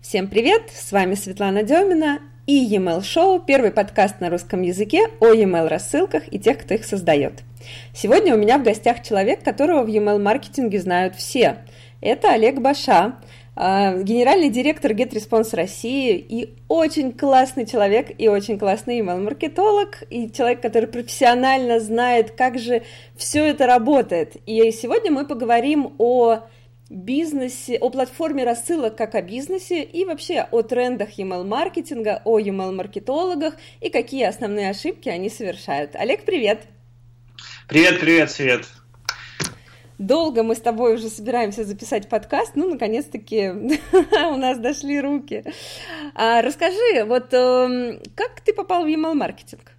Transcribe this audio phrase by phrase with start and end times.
[0.00, 0.70] Всем привет!
[0.72, 6.32] С вами Светлана Демина и e-mail шоу, первый подкаст на русском языке о e-mail рассылках
[6.32, 7.42] и тех, кто их создает.
[7.92, 11.58] Сегодня у меня в гостях человек, которого в e-mail маркетинге знают все.
[12.00, 13.16] Это Олег Баша,
[13.56, 20.62] а, генеральный директор GetResponse России и очень классный человек и очень классный email-маркетолог и человек,
[20.62, 22.82] который профессионально знает, как же
[23.16, 24.36] все это работает.
[24.46, 26.44] И сегодня мы поговорим о
[26.90, 33.90] бизнесе, о платформе рассылок как о бизнесе и вообще о трендах email-маркетинга, о email-маркетологах и
[33.90, 35.94] какие основные ошибки они совершают.
[35.96, 36.62] Олег, привет!
[37.68, 38.66] Привет, привет, Свет!
[39.98, 45.44] Долго мы с тобой уже собираемся записать подкаст, ну, наконец-таки у нас дошли руки.
[46.14, 49.72] А, расскажи, вот э, как ты попал в email-маркетинг?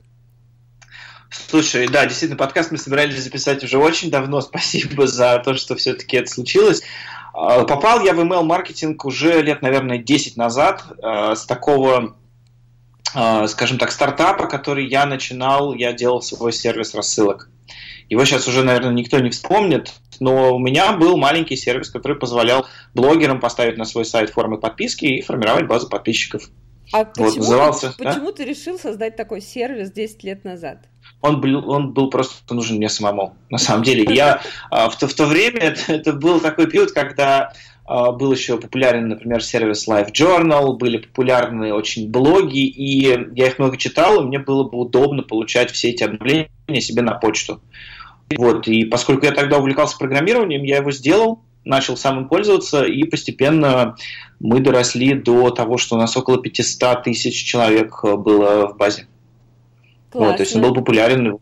[1.29, 4.41] Слушай, да, действительно, подкаст мы собирались записать уже очень давно.
[4.41, 6.81] Спасибо за то, что все-таки это случилось.
[7.33, 12.15] А, попал я в email-маркетинг уже лет, наверное, 10 назад а, с такого,
[13.13, 17.49] а, скажем так, стартапа, который я начинал, я делал свой сервис рассылок.
[18.09, 22.65] Его сейчас уже, наверное, никто не вспомнит, но у меня был маленький сервис, который позволял
[22.95, 26.49] блогерам поставить на свой сайт формы подписки и формировать базу подписчиков.
[26.91, 28.37] А почему, вот, назывался, почему да?
[28.37, 30.79] ты решил создать такой сервис 10 лет назад?
[31.21, 34.05] Он был, он был просто нужен мне самому, на самом деле.
[34.13, 37.51] Я а, в то, в то время, это, это был такой период, когда
[37.85, 43.59] а, был еще популярен, например, сервис Live Journal, были популярны очень блоги, и я их
[43.59, 46.47] много читал, и мне было бы удобно получать все эти обновления
[46.79, 47.61] себе на почту.
[48.35, 53.03] Вот, и поскольку я тогда увлекался программированием, я его сделал, начал сам им пользоваться, и
[53.03, 53.95] постепенно
[54.39, 59.07] мы доросли до того, что у нас около 500 тысяч человек э, было в базе.
[60.13, 61.39] Вот, то есть он был популярен.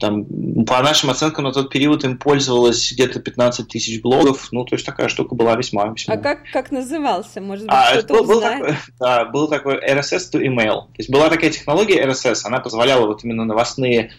[0.00, 0.26] Там,
[0.64, 4.48] по нашим оценкам, на тот период им пользовалось где-то 15 тысяч блогов.
[4.52, 5.88] Ну, то есть такая штука была весьма.
[5.88, 6.14] весьма.
[6.14, 7.40] А как, как назывался?
[7.40, 10.82] Может быть, а, кто-то был, был такой, Да, был такой RSS to email.
[10.82, 14.12] То есть была такая технология RSS, она позволяла вот именно новостные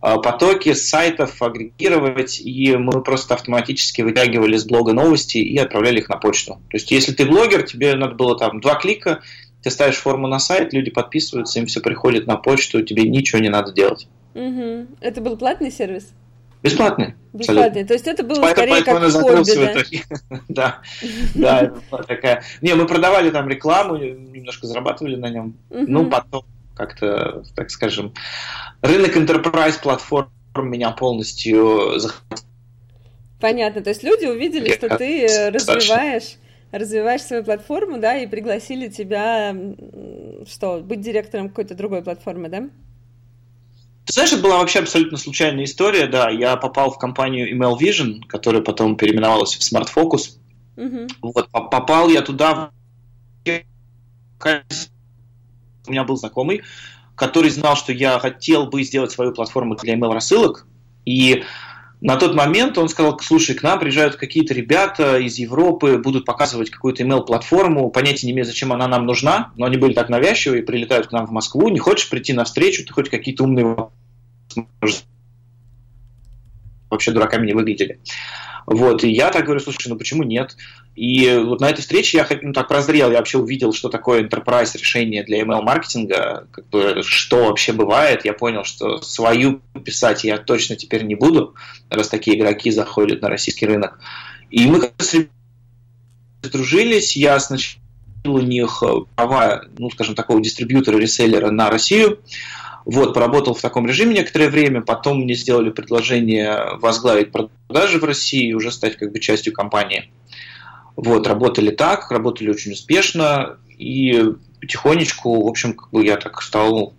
[0.00, 6.08] а, потоки сайтов агрегировать, и мы просто автоматически вытягивали с блога новости и отправляли их
[6.08, 6.54] на почту.
[6.70, 9.22] То есть, если ты блогер, тебе надо было там два клика,
[9.62, 13.48] ты ставишь форму на сайт, люди подписываются, им все приходит на почту, тебе ничего не
[13.48, 14.08] надо делать.
[14.34, 14.86] Угу.
[15.00, 16.12] Это был платный сервис?
[16.62, 17.14] Бесплатный.
[17.32, 17.82] Бесплатный.
[17.82, 17.86] Абсолютно.
[17.86, 20.02] То есть это было поэтому, скорее поэтому как хобби,
[20.48, 20.78] да?
[21.34, 22.42] да, да, такая.
[22.60, 25.56] Не, мы продавали там рекламу, немножко зарабатывали на нем.
[25.70, 26.44] Ну, потом
[26.76, 28.14] как-то, так скажем,
[28.82, 32.46] рынок enterprise платформ меня полностью захватил.
[33.40, 36.36] Понятно, то есть люди увидели, что ты развиваешь
[36.72, 39.54] развиваешь свою платформу, да, и пригласили тебя,
[40.46, 42.68] что, быть директором какой-то другой платформы, да?
[44.06, 46.30] Ты знаешь, это была вообще абсолютно случайная история, да.
[46.30, 50.38] Я попал в компанию Email Vision, которая потом переименовалась в Smart Focus.
[50.76, 51.32] Угу.
[51.34, 52.70] Вот, попал я туда,
[55.86, 56.62] у меня был знакомый,
[57.14, 60.66] который знал, что я хотел бы сделать свою платформу для email рассылок,
[61.04, 61.44] и
[62.00, 66.70] на тот момент он сказал, слушай, к нам приезжают какие-то ребята из Европы, будут показывать
[66.70, 71.08] какую-то email-платформу, понятия не имею, зачем она нам нужна, но они были так навязчивые, прилетают
[71.08, 73.90] к нам в Москву, не хочешь прийти на встречу, ты хоть какие-то умные
[76.90, 78.00] вообще дураками не выглядели.
[78.66, 80.56] Вот, и я так говорю, слушай, ну почему нет?
[80.96, 84.76] И вот на этой встрече я ну, так прозрел, я вообще увидел, что такое enterprise
[84.76, 88.24] решение для email-маркетинга, как бы, что вообще бывает.
[88.24, 91.54] Я понял, что свою писать я точно теперь не буду,
[91.88, 93.98] раз такие игроки заходят на российский рынок.
[94.50, 95.14] И мы как раз
[96.42, 97.80] дружились, я сначала
[98.24, 98.82] у них
[99.14, 102.18] права, ну, скажем, такого дистрибьютора, реселлера на Россию,
[102.84, 108.48] вот, поработал в таком режиме некоторое время, потом мне сделали предложение возглавить продажи в России
[108.48, 110.10] и уже стать как бы частью компании.
[111.02, 116.92] Вот, работали так, работали очень успешно, и потихонечку, в общем, как бы я так стал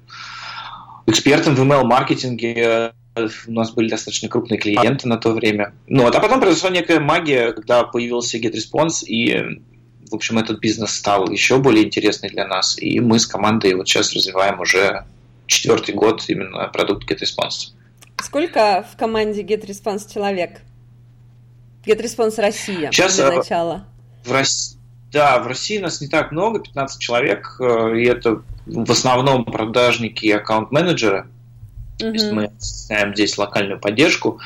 [1.06, 2.94] экспертом в email-маркетинге,
[3.48, 5.74] у нас были достаточно крупные клиенты на то время.
[5.86, 9.62] Ну, а потом произошла некая магия, когда появился GetResponse, и,
[10.10, 13.88] в общем, этот бизнес стал еще более интересный для нас, и мы с командой вот
[13.88, 15.06] сейчас развиваем уже
[15.46, 17.74] четвертый год именно продукт GetResponse.
[18.20, 20.62] Сколько в команде GetResponse человек?
[21.86, 23.86] GetResponse Россия Сейчас, для э, начала.
[24.24, 24.78] В России,
[25.12, 30.26] да, в России нас не так много, 15 человек, э, и это в основном продажники
[30.26, 31.26] и аккаунт-менеджеры.
[31.26, 31.98] Mm-hmm.
[31.98, 34.40] То есть мы ставим здесь локальную поддержку.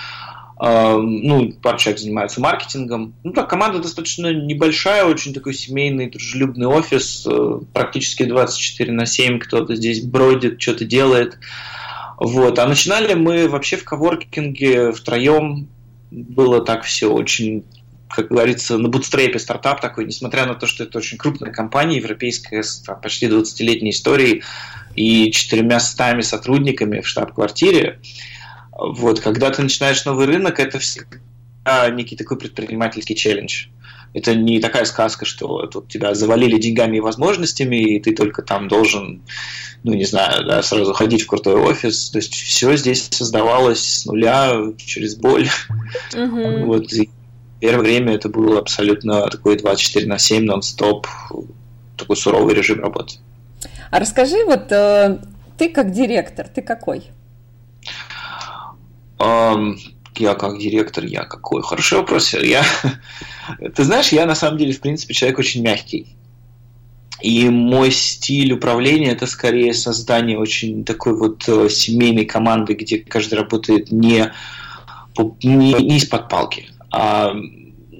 [0.60, 3.13] Э, ну, пару человек занимаются маркетингом.
[3.24, 7.28] Ну так, команда достаточно небольшая, очень такой семейный, дружелюбный офис,
[7.74, 11.38] практически 24 на 7 кто-то здесь бродит, что-то делает.
[12.18, 12.57] Вот.
[12.60, 15.68] А начинали мы вообще в коворкинге втроем,
[16.12, 17.66] было так все очень
[18.16, 22.64] как говорится, на бутстрепе стартап такой, несмотря на то, что это очень крупная компания, европейская,
[22.64, 24.44] с там, почти 20-летней историей
[24.96, 28.00] и четырьмя стами сотрудниками в штаб-квартире.
[28.72, 33.68] Вот, когда ты начинаешь новый рынок, это всегда некий такой предпринимательский челлендж.
[34.16, 38.70] Это не такая сказка, что тут тебя завалили деньгами и возможностями, и ты только там
[38.70, 39.22] должен,
[39.84, 42.12] ну, не знаю, да, сразу ходить в крутой офис.
[42.12, 45.50] То есть все здесь создавалось с нуля, через боль.
[46.14, 46.64] Mm-hmm.
[46.64, 47.10] Вот, и
[47.66, 51.08] первое время это был абсолютно такой 24 на 7 нон-стоп,
[51.98, 53.16] такой суровый режим работы.
[53.90, 55.18] А расскажи, вот э,
[55.58, 57.06] ты как директор, ты какой?
[59.18, 59.78] Um,
[60.16, 61.64] я как директор, я какой?
[61.64, 62.34] Хороший вопрос.
[62.34, 62.64] Я,
[63.76, 66.16] ты знаешь, я на самом деле, в принципе, человек очень мягкий.
[67.22, 73.36] И мой стиль управления это скорее создание очень такой вот э, семейной команды, где каждый
[73.36, 74.32] работает не,
[75.42, 76.70] не, не из-под палки.
[76.95, 77.36] А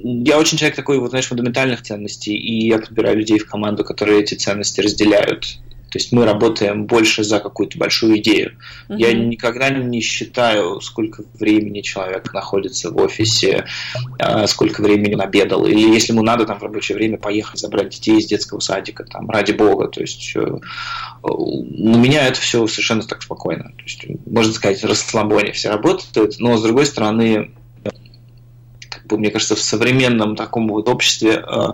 [0.04, 4.22] я очень человек такой, вот, знаешь, фундаментальных ценностей, и я подбираю людей в команду, которые
[4.22, 5.60] эти ценности разделяют.
[5.92, 8.58] То есть мы работаем больше за какую-то большую идею.
[8.90, 8.98] Uh-huh.
[8.98, 13.66] Я никогда не считаю, сколько времени человек находится в офисе,
[14.20, 15.66] а, сколько времени он обедал.
[15.66, 19.30] Или если ему надо там в рабочее время поехать забрать детей из детского садика, там,
[19.30, 19.88] ради бога.
[19.88, 20.60] То есть э,
[21.24, 23.72] у меня это все совершенно так спокойно.
[23.78, 27.52] То есть, можно сказать, расслабоне все работают, но с другой стороны,
[29.12, 31.68] мне кажется, в современном таком вот обществе э,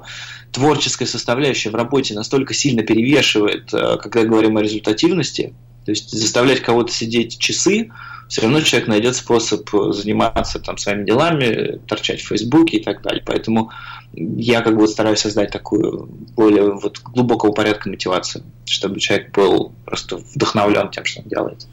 [0.51, 5.53] творческая составляющая в работе настолько сильно перевешивает, э, когда говорим о результативности,
[5.85, 7.91] то есть заставлять кого-то сидеть часы,
[8.27, 13.21] все равно человек найдет способ заниматься там своими делами, торчать в Фейсбуке и так далее.
[13.25, 13.71] Поэтому
[14.13, 16.05] я как бы стараюсь создать такую
[16.35, 21.67] более вот глубокого порядка мотивацию, чтобы человек был просто вдохновлен тем, что он делает.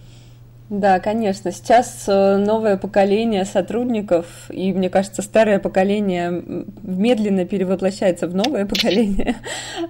[0.71, 1.51] Да, конечно.
[1.51, 6.43] Сейчас э, новое поколение сотрудников, и, мне кажется, старое поколение
[6.83, 9.37] медленно перевоплощается в новое поколение.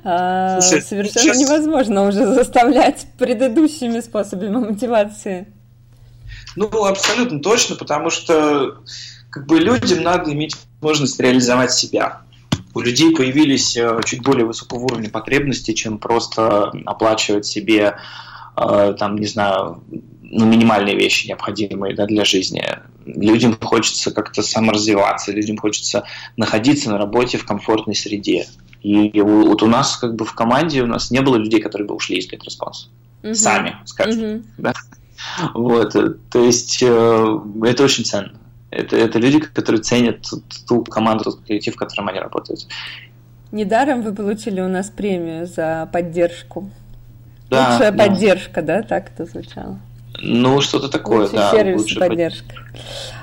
[0.04, 1.38] А, Слушай, Совершенно сейчас...
[1.38, 5.48] невозможно уже заставлять предыдущими способами мотивации.
[6.54, 8.78] Ну, абсолютно точно, потому что
[9.30, 12.22] как бы людям надо иметь возможность реализовать себя.
[12.74, 17.96] У людей появились э, чуть более высокого уровня потребности, чем просто оплачивать себе,
[18.56, 19.82] э, там, не знаю,
[20.30, 22.62] ну, минимальные вещи, необходимые да, для жизни.
[23.06, 26.04] Людям хочется как-то саморазвиваться, людям хочется
[26.36, 28.46] находиться на работе в комфортной среде.
[28.82, 31.94] И вот у нас как бы в команде у нас не было людей, которые бы
[31.94, 32.88] ушли из GetResponse.
[33.22, 33.34] Угу.
[33.34, 34.22] Сами, скажем.
[34.22, 34.42] Угу.
[34.58, 34.74] Да?
[35.54, 38.32] Вот, э, то есть э, это очень ценно.
[38.70, 42.66] Это, это люди, которые ценят ту, ту команду, тот коллектив, в котором они работают.
[43.50, 46.70] Недаром вы получили у нас премию за поддержку.
[47.50, 48.04] Да, Лучшая да.
[48.04, 49.80] поддержка, да, так это звучало?
[50.20, 51.50] Ну, что-то такое, Лучший да.
[51.50, 52.54] сервис лучше поддержка.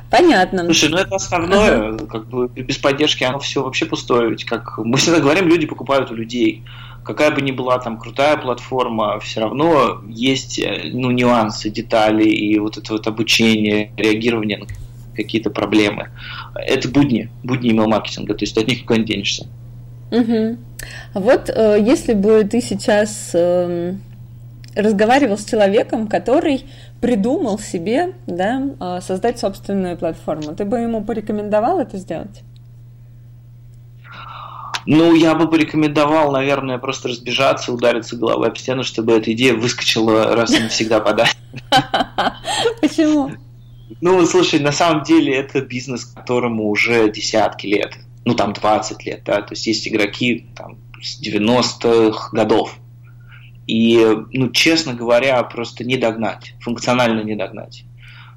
[0.10, 0.66] Понятно.
[0.66, 2.06] Слушай, ну это основное, ага.
[2.06, 4.30] как бы без поддержки оно все вообще пустое.
[4.30, 6.64] Ведь как мы всегда говорим, люди покупают у людей.
[7.04, 12.58] Какая бы ни была там крутая платформа, все равно есть э, ну, нюансы, детали и
[12.58, 14.66] вот это вот обучение, реагирование на
[15.16, 16.10] какие-то проблемы.
[16.56, 19.48] Это будни, будни email-маркетинга, то есть от них никуда не денешься.
[20.12, 20.58] Угу.
[21.14, 23.96] Вот э, если бы ты сейчас э,
[24.76, 26.66] разговаривал с человеком, который
[27.02, 30.56] придумал себе да, а, создать собственную платформу.
[30.56, 32.42] Ты бы ему порекомендовал это сделать?
[34.88, 40.36] Ну, я бы порекомендовал, наверное, просто разбежаться, удариться головой об стену, чтобы эта идея выскочила
[40.36, 41.36] раз и навсегда подать.
[42.82, 43.32] Почему?
[44.02, 49.22] Ну, слушай, на самом деле это бизнес, которому уже десятки лет, ну, там 20 лет,
[49.26, 52.78] да, то есть есть игроки там с 90-х годов,
[53.68, 57.84] и, ну, честно говоря, просто не догнать, функционально не догнать.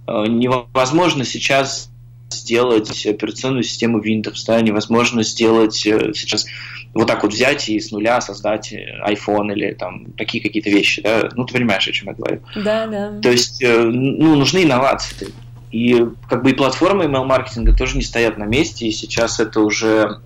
[0.07, 1.91] Э, невозможно сейчас
[2.31, 6.47] сделать операционную систему Windows, да, невозможно сделать э, сейчас
[6.95, 11.29] вот так вот взять и с нуля создать iPhone или там такие какие-то вещи, да,
[11.35, 12.41] ну ты понимаешь, о чем я говорю.
[12.57, 13.21] Да, да.
[13.21, 15.29] То есть, э, ну, нужны инновации.
[15.71, 20.21] И как бы и платформы email-маркетинга тоже не стоят на месте, и сейчас это уже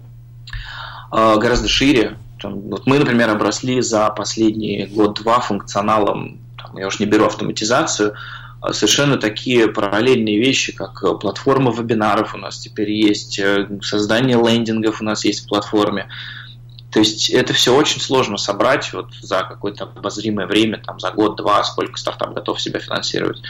[1.11, 7.07] гораздо шире, там, вот мы, например, обросли за последние год-два функционалом, там, я уж не
[7.07, 8.15] беру автоматизацию,
[8.61, 15.01] а совершенно такие параллельные вещи, как платформа вебинаров у нас теперь есть, э, создание лендингов
[15.01, 16.09] у нас есть в платформе.
[16.93, 21.65] То есть это все очень сложно собрать вот за какое-то обозримое время, там, за год-два,
[21.65, 23.41] сколько стартап готов себя финансировать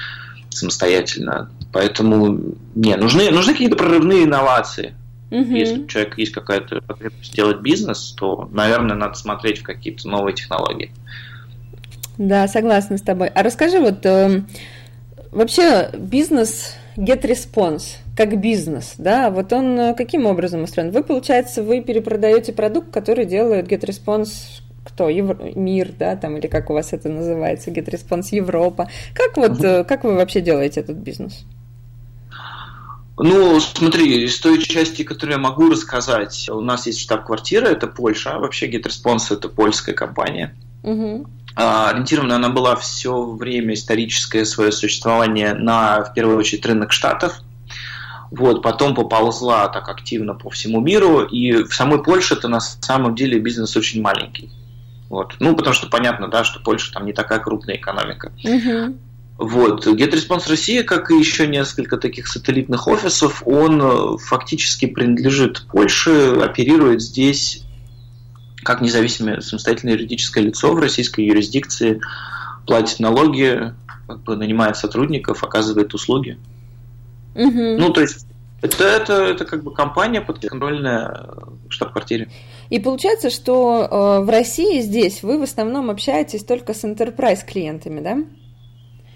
[0.50, 1.50] самостоятельно.
[1.72, 4.94] Поэтому не, нужны, нужны какие-то прорывные инновации.
[5.32, 5.54] Угу.
[5.54, 10.34] Если у человека есть какая-то потребность сделать бизнес, то, наверное, надо смотреть в какие-то новые
[10.34, 10.92] технологии.
[12.18, 13.28] Да, согласна с тобой.
[13.28, 14.42] А расскажи, вот э,
[15.30, 20.90] вообще бизнес GetResponse как бизнес, да, вот он э, каким образом устроен?
[20.90, 25.08] Вы, получается, вы перепродаете продукт, который делает GetResponse кто?
[25.08, 25.38] Евро...
[25.54, 28.90] Мир, да, там, или как у вас это называется, GetResponse Европа.
[29.14, 31.46] Как вот, uh как вы вообще делаете этот бизнес?
[33.18, 38.32] Ну, смотри, из той части, которую я могу рассказать, у нас есть штаб-квартира, это Польша,
[38.32, 40.54] а вообще GetResponse это польская компания.
[40.82, 41.26] Uh-huh.
[41.54, 47.38] Ориентирована она была все время историческое свое существование на, в первую очередь, рынок Штатов.
[48.30, 53.14] Вот, потом поползла так активно по всему миру, и в самой Польше это на самом
[53.14, 54.50] деле бизнес очень маленький.
[55.10, 55.34] Вот.
[55.38, 58.32] Ну, потому что понятно, да, что Польша там не такая крупная экономика.
[58.42, 58.96] Угу.
[59.38, 59.86] Вот.
[59.86, 67.00] GetResponse Россия, как и еще несколько таких сателлитных офисов, он э, фактически принадлежит Польше, оперирует
[67.00, 67.64] здесь
[68.62, 72.00] как независимое самостоятельное юридическое лицо в российской юрисдикции,
[72.66, 73.74] платит налоги,
[74.06, 76.38] как бы нанимает сотрудников, оказывает услуги.
[77.34, 77.78] Угу.
[77.78, 78.26] Ну, то есть
[78.60, 81.26] это, это, это как бы компания подконтрольная
[81.68, 82.28] штаб-квартире.
[82.70, 88.00] И получается, что э, в России здесь вы в основном общаетесь только с enterprise клиентами,
[88.00, 88.18] да?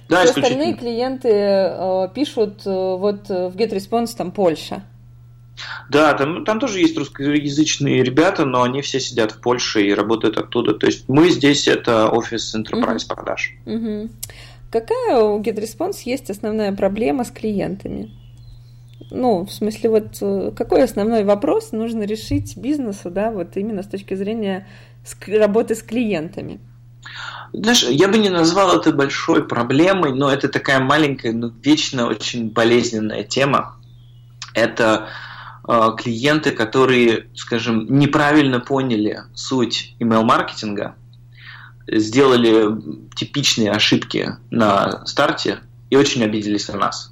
[0.08, 4.84] Да, Все остальные клиенты э, пишут э, вот в GetResponse там Польша.
[5.88, 10.36] Да, там, там тоже есть русскоязычные ребята, но они все сидят в Польше и работают
[10.36, 10.74] оттуда.
[10.74, 13.14] То есть мы здесь это офис enterprise угу.
[13.14, 13.54] продаж.
[13.64, 14.10] Угу.
[14.70, 18.10] Какая у GetResponse есть основная проблема с клиентами?
[19.10, 23.86] Ну, в смысле, вот э, какой основной вопрос нужно решить бизнесу, да, вот именно с
[23.86, 24.66] точки зрения
[25.26, 26.60] работы с клиентами?
[27.58, 32.50] Знаешь, я бы не назвал это большой проблемой, но это такая маленькая, но вечно очень
[32.50, 33.76] болезненная тема.
[34.52, 35.08] Это
[35.66, 40.96] э, клиенты, которые, скажем, неправильно поняли суть email-маркетинга,
[41.88, 42.78] сделали
[43.14, 47.10] типичные ошибки на старте и очень обиделись на нас.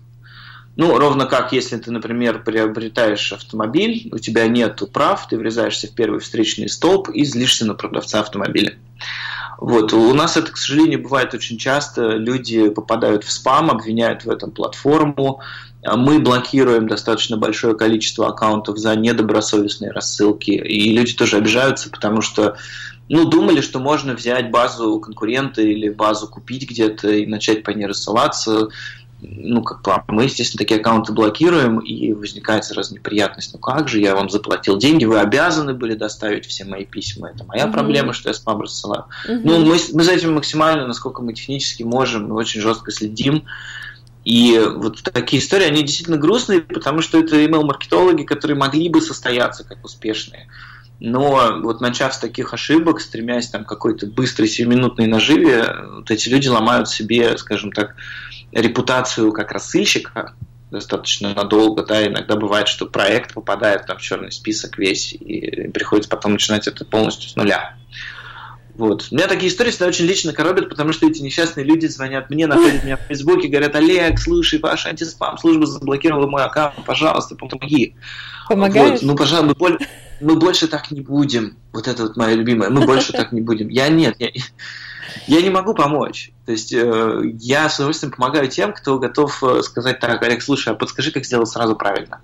[0.76, 5.94] Ну, ровно как если ты, например, приобретаешь автомобиль, у тебя нет прав, ты врезаешься в
[5.94, 8.74] первый встречный столб и злишься на продавца автомобиля.
[9.58, 9.92] Вот.
[9.92, 12.16] У нас это, к сожалению, бывает очень часто.
[12.16, 15.40] Люди попадают в спам, обвиняют в этом платформу.
[15.82, 20.50] Мы блокируем достаточно большое количество аккаунтов за недобросовестные рассылки.
[20.50, 22.56] И люди тоже обижаются, потому что
[23.08, 27.86] ну, думали, что можно взять базу конкурента или базу купить где-то и начать по ней
[27.86, 28.68] рассылаться
[29.26, 33.52] ну, как бы, мы, естественно, такие аккаунты блокируем, и возникает сразу неприятность.
[33.52, 37.30] Ну как же, я вам заплатил деньги, вы обязаны были доставить все мои письма.
[37.30, 37.72] Это моя mm-hmm.
[37.72, 39.04] проблема, что я спам рассылаю.
[39.28, 39.40] Mm-hmm.
[39.44, 43.44] Ну, мы, мы за этим максимально, насколько мы технически можем, мы очень жестко следим.
[44.24, 49.64] И вот такие истории, они действительно грустные, потому что это email-маркетологи, которые могли бы состояться
[49.64, 50.48] как успешные.
[51.00, 56.48] Но вот начав с таких ошибок, стремясь там какой-то быстрой сиюминутной наживе, вот эти люди
[56.48, 57.96] ломают себе, скажем так,
[58.54, 60.34] репутацию как рассыльщика
[60.70, 66.10] достаточно надолго, да, иногда бывает, что проект попадает там в черный список весь, и приходится
[66.10, 67.76] потом начинать это полностью с нуля.
[68.74, 69.12] Вот.
[69.12, 72.82] Меня такие истории всегда очень лично коробят, потому что эти несчастные люди звонят мне, находят
[72.82, 77.94] меня в Фейсбуке, говорят, Олег, слушай, ваша антиспам служба заблокировала мой аккаунт, пожалуйста, помоги.
[78.48, 79.00] Помогаешь?
[79.00, 79.02] Вот.
[79.02, 79.78] Ну, пожалуйста, мы,
[80.20, 81.56] мы больше так не будем.
[81.72, 82.68] Вот это вот моя любимая.
[82.68, 83.68] Мы больше так не будем.
[83.68, 84.30] Я нет, я,
[85.26, 86.32] я не могу помочь.
[86.46, 90.72] То есть э, я с удовольствием помогаю тем, кто готов э, сказать так, Олег, слушай,
[90.72, 92.20] а подскажи, как сделать сразу правильно.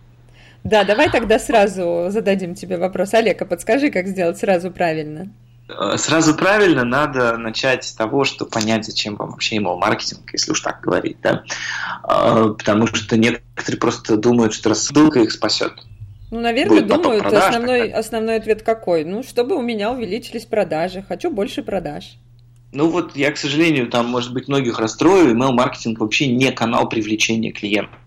[0.64, 3.14] Да, давай тогда сразу зададим тебе вопрос.
[3.14, 5.30] Олег, а подскажи, как сделать сразу правильно?
[5.68, 10.60] Э, сразу правильно надо начать с того, что понять, зачем вам вообще email-маркетинг, если уж
[10.60, 11.44] так говорить, да.
[12.08, 15.72] Э, потому что некоторые просто думают, что рассылка их спасет.
[16.30, 19.04] Ну, наверное, думают, продаж, основной, основной ответ какой?
[19.04, 22.18] Ну, чтобы у меня увеличились продажи, хочу больше продаж.
[22.72, 27.50] Ну вот я, к сожалению, там, может быть, многих расстрою, email-маркетинг вообще не канал привлечения
[27.50, 27.98] клиентов.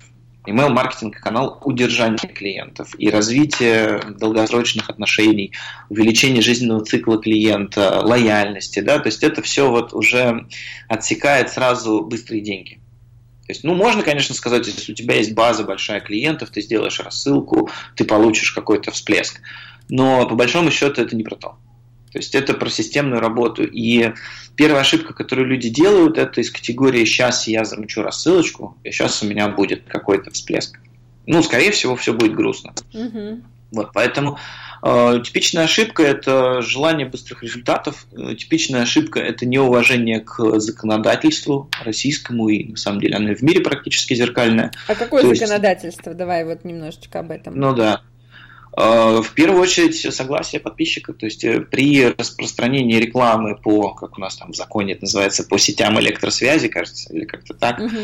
[0.46, 5.54] Email-маркетинг– канал удержания клиентов и развития долгосрочных отношений,
[5.90, 8.80] увеличения жизненного цикла клиента, лояльности.
[8.80, 9.00] Да?
[9.00, 10.46] То есть это все вот уже
[10.90, 12.80] отсекает сразу быстрые деньги.
[13.46, 17.00] То есть, ну, можно, конечно, сказать, если у тебя есть база большая клиентов, ты сделаешь
[17.00, 19.42] рассылку, ты получишь какой-то всплеск.
[19.90, 21.58] Но по большому счету это не про то.
[22.14, 23.64] То есть это про системную работу.
[23.64, 24.14] И
[24.56, 29.28] первая ошибка, которую люди делают, это из категории «сейчас я замучу рассылочку, и сейчас у
[29.28, 30.78] меня будет какой-то всплеск».
[31.26, 32.76] Ну, скорее всего, все будет грустно.
[32.94, 33.42] Угу.
[33.72, 34.38] Вот, поэтому
[34.84, 38.06] э, типичная ошибка– это желание быстрых результатов.
[38.12, 43.42] Э, типичная ошибка– это неуважение к законодательству российскому, и на самом деле оно и в
[43.42, 44.72] мире практически зеркальное.
[44.88, 46.12] А какое То законодательство?
[46.12, 46.20] Есть...
[46.20, 47.60] Давай вот немножечко об этом.
[47.60, 48.04] Ну да.
[48.76, 54.22] Э, в первую очередь согласие подписчика, то есть э, при распространении рекламы по, как у
[54.22, 57.98] нас там в законе это называется, по сетям электросвязи, кажется, или как-то так, угу.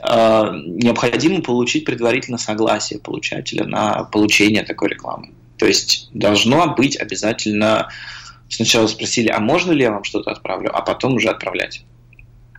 [0.00, 5.32] необходимо получить предварительно согласие получателя на получение такой рекламы.
[5.58, 7.88] То есть должно быть обязательно
[8.48, 11.84] сначала спросили, а можно ли я вам что-то отправлю, а потом уже отправлять.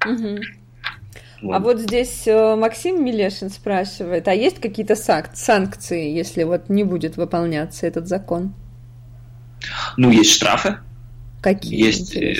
[0.06, 0.40] Угу.
[1.42, 1.56] Вот.
[1.56, 7.18] А вот здесь э, Максим Милешин спрашивает, а есть какие-то санкции, если вот не будет
[7.18, 8.54] выполняться этот закон?
[9.98, 10.78] Ну, есть штрафы.
[11.42, 11.86] Какие?
[11.86, 12.36] Есть, э,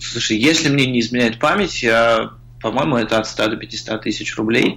[0.00, 2.30] слушай, если мне не изменяет память, я,
[2.60, 4.76] по-моему, это от 100 до 500 тысяч рублей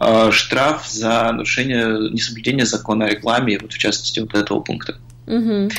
[0.00, 4.96] э, штраф за нарушение несоблюдения закона о рекламе, вот в частности вот этого пункта.
[5.28, 5.70] Угу.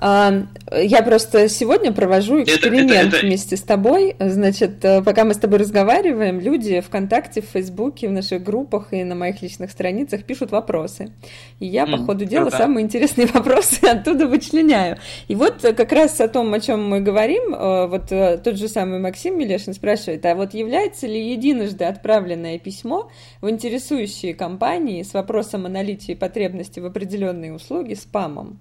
[0.00, 3.26] Я просто сегодня провожу эксперимент это, это, это...
[3.26, 4.14] вместе с тобой.
[4.20, 9.02] Значит, э, пока мы с тобой разговариваем, люди ВКонтакте, в Фейсбуке, в наших группах и
[9.02, 11.10] на моих личных страницах пишут вопросы.
[11.58, 12.58] И я, mm, по ходу дела, да.
[12.58, 14.98] самые интересные вопросы оттуда вычленяю.
[15.26, 18.68] И вот э, как раз о том, о чем мы говорим, э, вот тот же
[18.68, 25.12] самый Максим Милешин спрашивает, а вот является ли единожды отправленное письмо в интересующие компании с
[25.12, 28.60] вопросом о наличии потребности в определенные услуги спамом?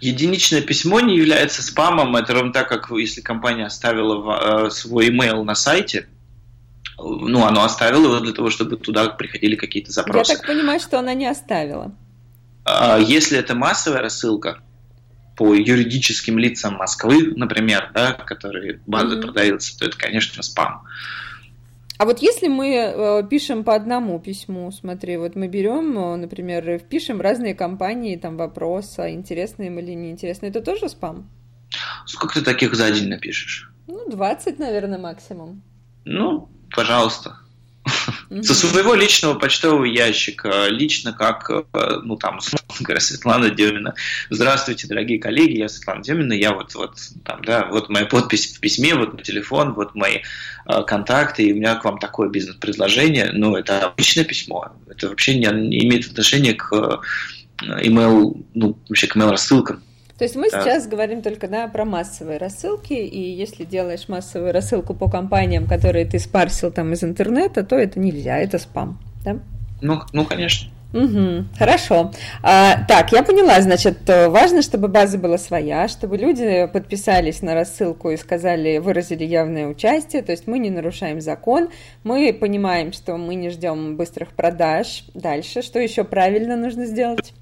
[0.00, 5.42] Единичное письмо не является спамом, это ровно так, как если компания оставила э, свой email
[5.44, 6.08] на сайте,
[6.98, 10.32] ну, оно оставило его для того, чтобы туда приходили какие-то запросы.
[10.32, 11.92] Я так понимаю, что она не оставила.
[12.64, 14.58] А, если это массовая рассылка
[15.36, 19.22] по юридическим лицам Москвы, например, да, которые базы mm-hmm.
[19.22, 20.82] продаются, то это, конечно, спам.
[21.98, 26.78] А вот если мы э, пишем по одному письму, смотри, вот мы берем, э, например,
[26.78, 31.28] впишем разные компании, там вопрос, а интересно им или неинтересно, это тоже спам?
[32.06, 33.72] Сколько ты таких за день напишешь?
[33.88, 35.62] Ну, 20, наверное, максимум.
[36.04, 37.40] Ну, пожалуйста.
[38.42, 41.62] Со своего личного почтового ящика, лично как, э,
[42.02, 42.40] ну там,
[42.98, 43.94] Светлана Демина.
[44.30, 48.60] Здравствуйте, дорогие коллеги, я Светлана Демина, я вот, вот там, да, вот моя подпись в
[48.60, 50.18] письме, вот мой телефон, вот мои
[50.66, 53.30] э, контакты, и у меня к вам такое бизнес-предложение.
[53.32, 56.98] Ну, это обычное письмо, это вообще не, имеет отношения к э,
[57.82, 59.82] email, ну, вообще к email рассылкам.
[60.18, 60.60] То есть мы да.
[60.60, 66.06] сейчас говорим только да, про массовые рассылки, и если делаешь массовую рассылку по компаниям, которые
[66.06, 69.38] ты спарсил там из интернета, то это нельзя, это спам, да?
[69.80, 70.70] Ну, ну конечно.
[70.92, 72.12] Угу, хорошо.
[72.42, 78.10] А, так, я поняла, значит, важно, чтобы база была своя, чтобы люди подписались на рассылку
[78.10, 81.68] и сказали, выразили явное участие, то есть мы не нарушаем закон,
[82.02, 85.04] мы понимаем, что мы не ждем быстрых продаж.
[85.14, 87.34] Дальше, что еще правильно нужно сделать?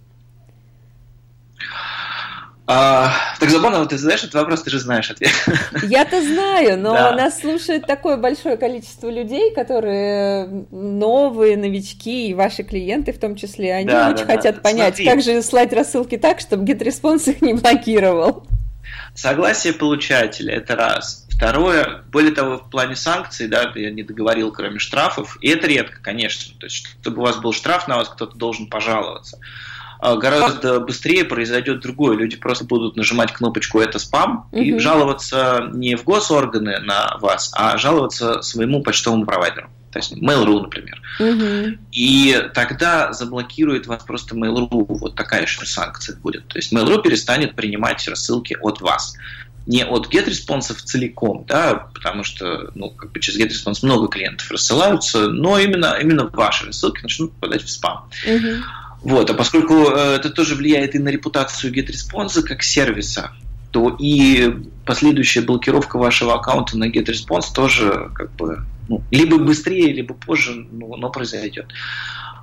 [2.68, 5.30] А, так забавно, вот ты задаешь этот вопрос, ты же знаешь ответ.
[5.84, 7.12] Я-то знаю, но да.
[7.12, 13.72] нас слушает такое большое количество людей, которые новые, новички, и ваши клиенты в том числе,
[13.72, 14.60] они да, очень да, хотят да.
[14.62, 15.06] понять, Смотри.
[15.06, 18.44] как же слать рассылки так, чтобы GetResponse их не блокировал.
[19.14, 21.26] Согласие получателя– это раз.
[21.30, 25.98] Второе, более того, в плане санкций, да, я не договорил, кроме штрафов, и это редко,
[26.02, 29.38] конечно, то есть, чтобы у вас был штраф на вас, кто-то должен пожаловаться.
[29.98, 32.16] А, гораздо быстрее произойдет другое.
[32.16, 34.62] Люди просто будут нажимать кнопочку «это спам» угу.
[34.62, 39.68] и жаловаться не в госорганы на вас, а жаловаться своему почтовому провайдеру.
[39.92, 41.00] То есть Mail.ru, например.
[41.18, 41.78] Угу.
[41.92, 44.84] И тогда заблокирует вас просто Mail.ru.
[44.88, 46.46] Вот такая же санкция будет.
[46.48, 49.16] То есть Mail.ru перестанет принимать рассылки от вас
[49.66, 55.28] не от GetResponse целиком, да, потому что ну, как бы через GetResponse много клиентов рассылаются,
[55.28, 58.08] но именно, именно ваши рассылки начнут попадать в спам.
[58.26, 58.62] Угу.
[59.02, 63.32] Вот, а поскольку э, это тоже влияет и на репутацию GetResponse как сервиса,
[63.70, 64.54] то и
[64.84, 70.96] последующая блокировка вашего аккаунта на GetResponse тоже как бы ну, либо быстрее, либо позже, ну,
[70.96, 71.66] но произойдет.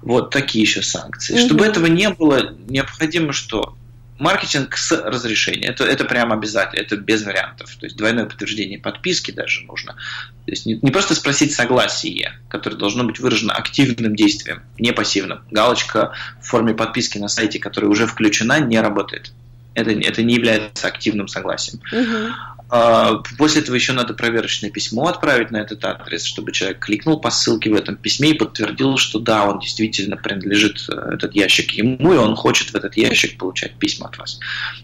[0.02, 1.36] Вот такие еще санкции.
[1.36, 1.46] Mm-hmm.
[1.46, 3.76] Чтобы этого не было, необходимо что?
[4.20, 5.68] Маркетинг с разрешения.
[5.68, 7.76] Это, это прям обязательно, это без вариантов.
[7.80, 9.94] То есть двойное подтверждение подписки даже нужно.
[9.94, 15.42] То есть не, не просто спросить согласие, которое должно быть выражено активным действием, не пассивным.
[15.52, 19.32] Галочка в форме подписки на сайте, которая уже включена, не работает.
[19.74, 21.82] Это, это не является активным согласием.
[21.92, 22.34] Угу.
[22.76, 27.30] А, после этого еще надо проверочное письмо отправить на этот адрес, чтобы человек кликнул по
[27.30, 32.16] ссылке в этом письме и подтвердил, что да, он действительно принадлежит э, этот ящик ему,
[32.16, 34.40] и он хочет в этот ящик получать письма от вас.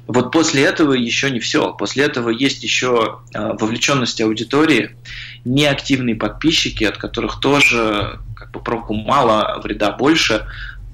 [0.05, 1.73] Вот после этого еще не все.
[1.73, 4.95] После этого есть еще э, вовлеченность аудитории,
[5.43, 10.45] неактивные подписчики, от которых тоже как бы проку мало, вреда больше,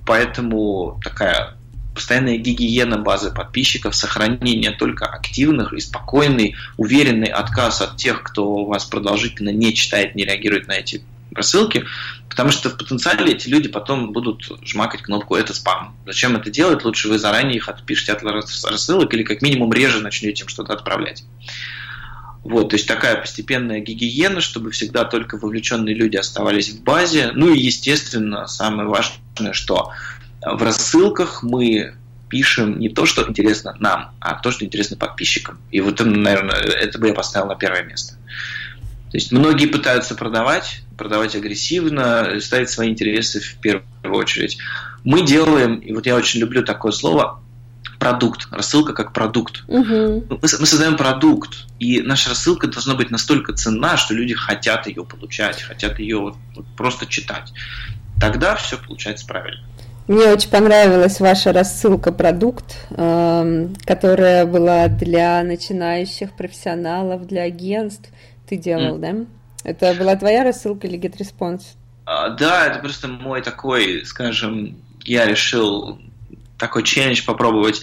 [0.06, 1.58] поэтому такая
[1.96, 8.86] постоянная гигиена базы подписчиков, сохранение только активных и спокойный, уверенный отказ от тех, кто вас
[8.86, 11.04] продолжительно не читает, не реагирует на эти
[11.34, 11.86] рассылки,
[12.30, 15.96] потому что в потенциале эти люди потом будут жмакать кнопку «это спам».
[16.06, 16.86] Зачем это делать?
[16.86, 21.24] Лучше вы заранее их отпишите от рассылок или как минимум реже начнете им что-то отправлять.
[22.44, 27.32] Вот, то есть такая постепенная гигиена, чтобы всегда только вовлеченные люди оставались в базе.
[27.34, 29.92] Ну и, естественно, самое важное, что
[30.46, 31.96] в рассылках мы
[32.30, 35.60] пишем не то, что интересно нам, а то, что интересно подписчикам.
[35.72, 38.16] И вот, наверное, это бы я поставил на первое место.
[39.12, 43.86] То есть многие пытаются продавать, продавать агрессивно, ставить свои интересы в первую
[44.20, 44.58] очередь.
[45.04, 47.42] Мы делаем, и вот я очень люблю такое слово,
[48.00, 49.64] продукт, рассылка как продукт.
[49.68, 50.26] Угу.
[50.30, 55.06] Мы, мы создаем продукт, и наша рассылка должна быть настолько ценна, что люди хотят ее
[55.06, 57.54] получать, хотят ее вот, вот просто читать.
[58.20, 59.64] Тогда все получается правильно.
[60.08, 68.10] Мне очень понравилась ваша рассылка продукт, э, которая была для начинающих профессионалов, для агентств.
[68.48, 69.00] Ты делал, mm.
[69.00, 69.26] да?
[69.64, 71.64] Это была твоя рассылка или GetResponse?
[72.06, 76.00] А, да, это просто мой такой, скажем, я решил
[76.60, 77.82] такой челлендж попробовать.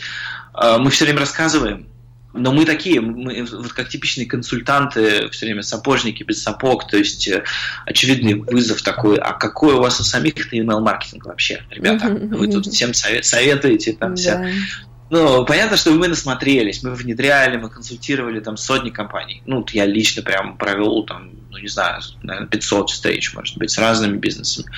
[0.53, 1.89] А, мы все время рассказываем,
[2.33, 7.29] но мы такие, мы вот как типичные консультанты, все время сапожники без сапог, то есть
[7.29, 7.45] э,
[7.85, 12.09] очевидный вызов такой, а какой у вас у самих email-маркетинг вообще, ребята?
[12.09, 14.45] Вы тут всем советуете там вся
[15.13, 19.43] ну, понятно, что мы насмотрелись, мы внедряли, мы консультировали там сотни компаний.
[19.45, 23.77] Ну, я лично прям провел там, ну, не знаю, наверное, 500 встреч, может быть, с
[23.77, 24.73] разными бизнесами.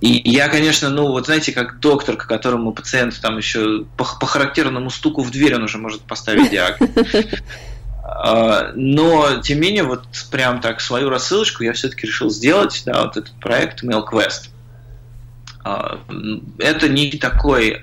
[0.00, 4.26] И я, конечно, ну, вот знаете, как доктор, к которому пациент там еще по, по
[4.26, 6.90] характерному стуку в дверь он уже может поставить диагноз.
[8.08, 13.02] А, но, тем не менее, вот прям так свою рассылочку я все-таки решил сделать, да,
[13.02, 14.50] вот этот проект MailQuest.
[15.64, 15.98] А,
[16.58, 17.82] это не такой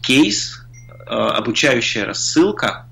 [0.00, 0.62] кейс,
[1.12, 2.86] Э, обучающая рассылка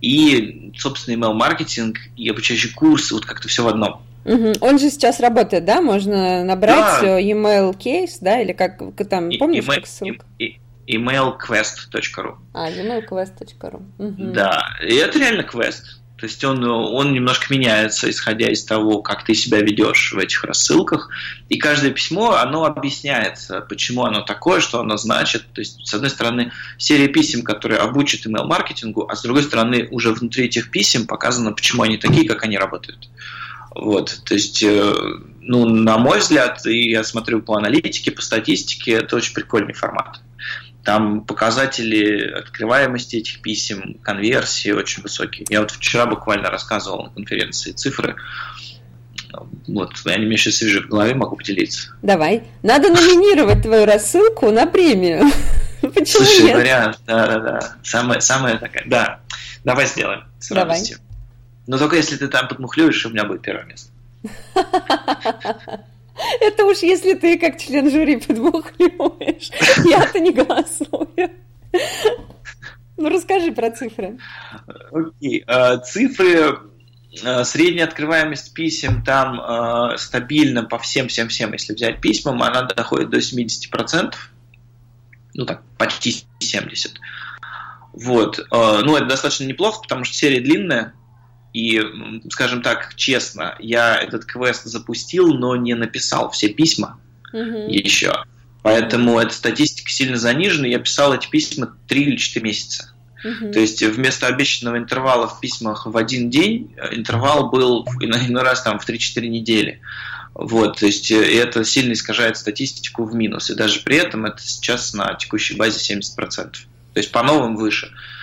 [0.00, 4.02] и, собственно, email-маркетинг и обучающий курс, вот как-то все в одном.
[4.24, 4.52] Угу.
[4.60, 5.80] Он же сейчас работает, да?
[5.80, 7.20] Можно набрать да.
[7.20, 8.78] email кейс, да, или как
[9.08, 10.24] там, помнишь, как ссылка?
[10.86, 14.32] emailquest.ru А, emailquest.ru угу.
[14.32, 16.00] Да, и это реально квест.
[16.20, 20.44] То есть он, он немножко меняется, исходя из того, как ты себя ведешь в этих
[20.44, 21.08] рассылках.
[21.48, 25.46] И каждое письмо, оно объясняется, почему оно такое, что оно значит.
[25.54, 30.12] То есть, с одной стороны, серия писем, которые обучат email-маркетингу, а с другой стороны, уже
[30.12, 33.08] внутри этих писем показано, почему они такие, как они работают.
[33.74, 34.94] Вот, то есть, э,
[35.40, 40.20] ну, на мой взгляд, и я смотрю по аналитике, по статистике, это очень прикольный формат.
[40.84, 45.46] Там показатели открываемости этих писем, конверсии очень высокие.
[45.48, 48.16] Я вот вчера буквально рассказывал на конференции цифры.
[49.68, 51.90] Вот, они мне сейчас свежи в голове, могу поделиться.
[52.02, 52.42] Давай.
[52.62, 55.30] Надо номинировать твою рассылку на премию.
[55.80, 56.56] Почему Слушай, нет?
[56.56, 57.76] вариант, да-да-да.
[57.84, 59.20] Самая, самая такая, да.
[59.64, 60.64] Давай сделаем с Давай.
[60.64, 60.98] радостью.
[61.66, 63.92] Но только если ты там подмухлюешь, у меня будет первое место.
[66.40, 69.50] Это уж если ты как член жюри подмухнешь.
[69.88, 71.30] Я-то не голосую.
[72.96, 74.18] Ну, расскажи про цифры.
[74.92, 75.44] Окей.
[75.46, 75.80] Okay.
[75.82, 76.58] Цифры
[77.44, 84.14] средняя открываемость писем там э, стабильно по всем-всем-всем, если взять письмам, она доходит до 70%,
[85.34, 86.90] ну так, почти 70%.
[87.94, 88.38] Вот.
[88.38, 90.94] Э, ну, это достаточно неплохо, потому что серия длинная,
[91.52, 91.82] и,
[92.30, 97.00] скажем так, честно, я этот квест запустил, но не написал все письма
[97.32, 97.68] угу.
[97.68, 98.12] еще.
[98.62, 100.66] Поэтому эта статистика сильно занижена.
[100.66, 102.92] Я писал эти письма 3 или 4 месяца.
[103.24, 103.52] Угу.
[103.52, 108.62] То есть вместо обещанного интервала в письмах в один день, э, интервал был иной раз
[108.62, 109.80] там в 3-4 недели.
[110.34, 113.50] Вот, то есть э, это сильно искажает статистику в минус.
[113.50, 116.16] И даже при этом это сейчас на текущей базе 70%.
[116.24, 116.56] То
[116.94, 117.88] есть по новым выше.
[117.88, 118.19] А,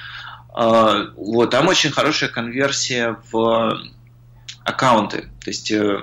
[0.57, 3.79] вот, там очень хорошая конверсия в
[4.63, 5.29] аккаунты.
[5.43, 5.99] То есть, э,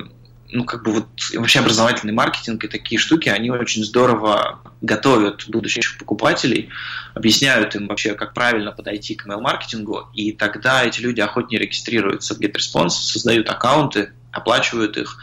[0.50, 5.98] ну, как бы вот вообще образовательный маркетинг и такие штуки, они очень здорово готовят будущих
[5.98, 6.70] покупателей,
[7.14, 12.40] объясняют им вообще, как правильно подойти к email-маркетингу, и тогда эти люди охотнее регистрируются в
[12.40, 15.18] GetResponse, создают аккаунты, оплачивают их.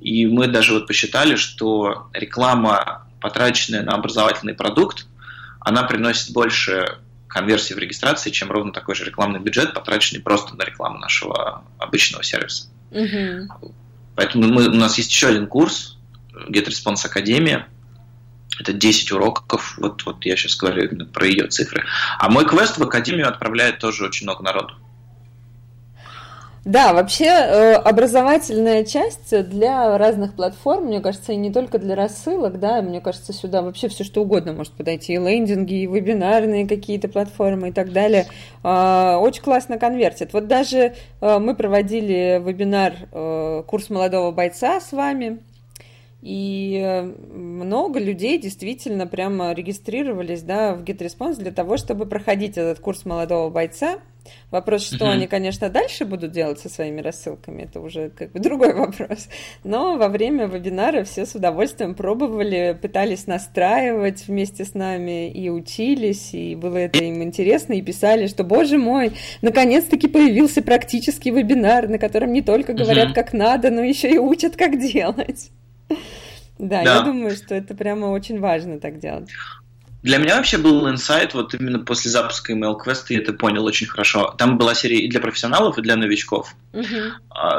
[0.00, 5.06] И мы даже вот посчитали, что реклама, потраченная на образовательный продукт,
[5.60, 6.98] она приносит больше
[7.32, 12.22] конверсии в регистрации, чем ровно такой же рекламный бюджет, потраченный просто на рекламу нашего обычного
[12.22, 12.68] сервиса.
[12.90, 13.72] Угу.
[14.14, 15.96] Поэтому мы, у нас есть еще один курс,
[16.48, 17.66] GetResponse Академия.
[18.60, 21.84] Это 10 уроков, вот, вот я сейчас говорю именно про ее цифры.
[22.18, 24.74] А мой квест в Академию отправляет тоже очень много народу.
[26.64, 32.60] Да, вообще э, образовательная часть для разных платформ, мне кажется, и не только для рассылок,
[32.60, 37.08] да, мне кажется, сюда вообще все что угодно может подойти, и лендинги, и вебинарные какие-то
[37.08, 38.26] платформы и так далее.
[38.62, 40.32] Э, очень классно конвертит.
[40.32, 45.40] Вот даже э, мы проводили вебинар «Курс молодого бойца» с вами,
[46.22, 53.04] и много людей действительно прямо регистрировались да, в GetResponse для того, чтобы проходить этот курс
[53.04, 53.98] молодого бойца–
[54.50, 55.12] Вопрос, что uh-huh.
[55.12, 59.28] они, конечно, дальше будут делать со своими рассылками, это уже как бы другой вопрос.
[59.64, 66.34] Но во время вебинара все с удовольствием пробовали, пытались настраивать вместе с нами и учились,
[66.34, 71.98] и было это им интересно, и писали, что, боже мой, наконец-таки появился практический вебинар, на
[71.98, 73.14] котором не только говорят, uh-huh.
[73.14, 75.50] как надо, но еще и учат, как делать.
[76.58, 79.28] Да, да, я думаю, что это прямо очень важно так делать.
[80.02, 83.86] Для меня вообще был инсайт, вот именно после запуска Email Quest, я это понял очень
[83.86, 84.34] хорошо.
[84.36, 86.56] Там была серия и для профессионалов, и для новичков.
[86.72, 87.12] Uh-huh.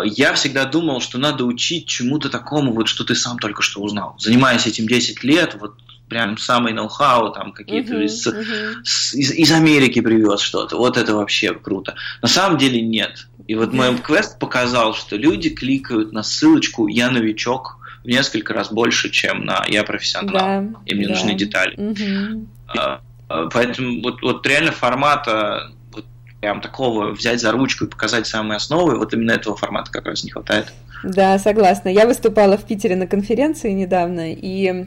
[0.03, 4.15] Я всегда думал, что надо учить чему-то такому, вот что ты сам только что узнал.
[4.19, 5.75] Занимаясь этим 10 лет, вот
[6.09, 8.81] прям самый ноу-хау, там какие-то uh-huh, из, uh-huh.
[8.83, 10.75] из, из Америки привез что-то.
[10.75, 11.95] Вот это вообще круто.
[12.21, 13.27] На самом деле нет.
[13.47, 18.71] И вот мой квест показал, что люди кликают на ссылочку «Я новичок», в несколько раз
[18.71, 20.33] больше, чем на я профессионал.
[20.33, 21.13] Да, и мне да.
[21.13, 21.75] нужны детали.
[21.75, 22.47] Угу.
[23.51, 26.05] Поэтому вот, вот реально формата вот
[26.39, 30.23] прям такого взять за ручку и показать самые основы, вот именно этого формата как раз
[30.23, 30.71] не хватает.
[31.03, 31.89] Да, согласна.
[31.89, 34.85] Я выступала в Питере на конференции недавно, и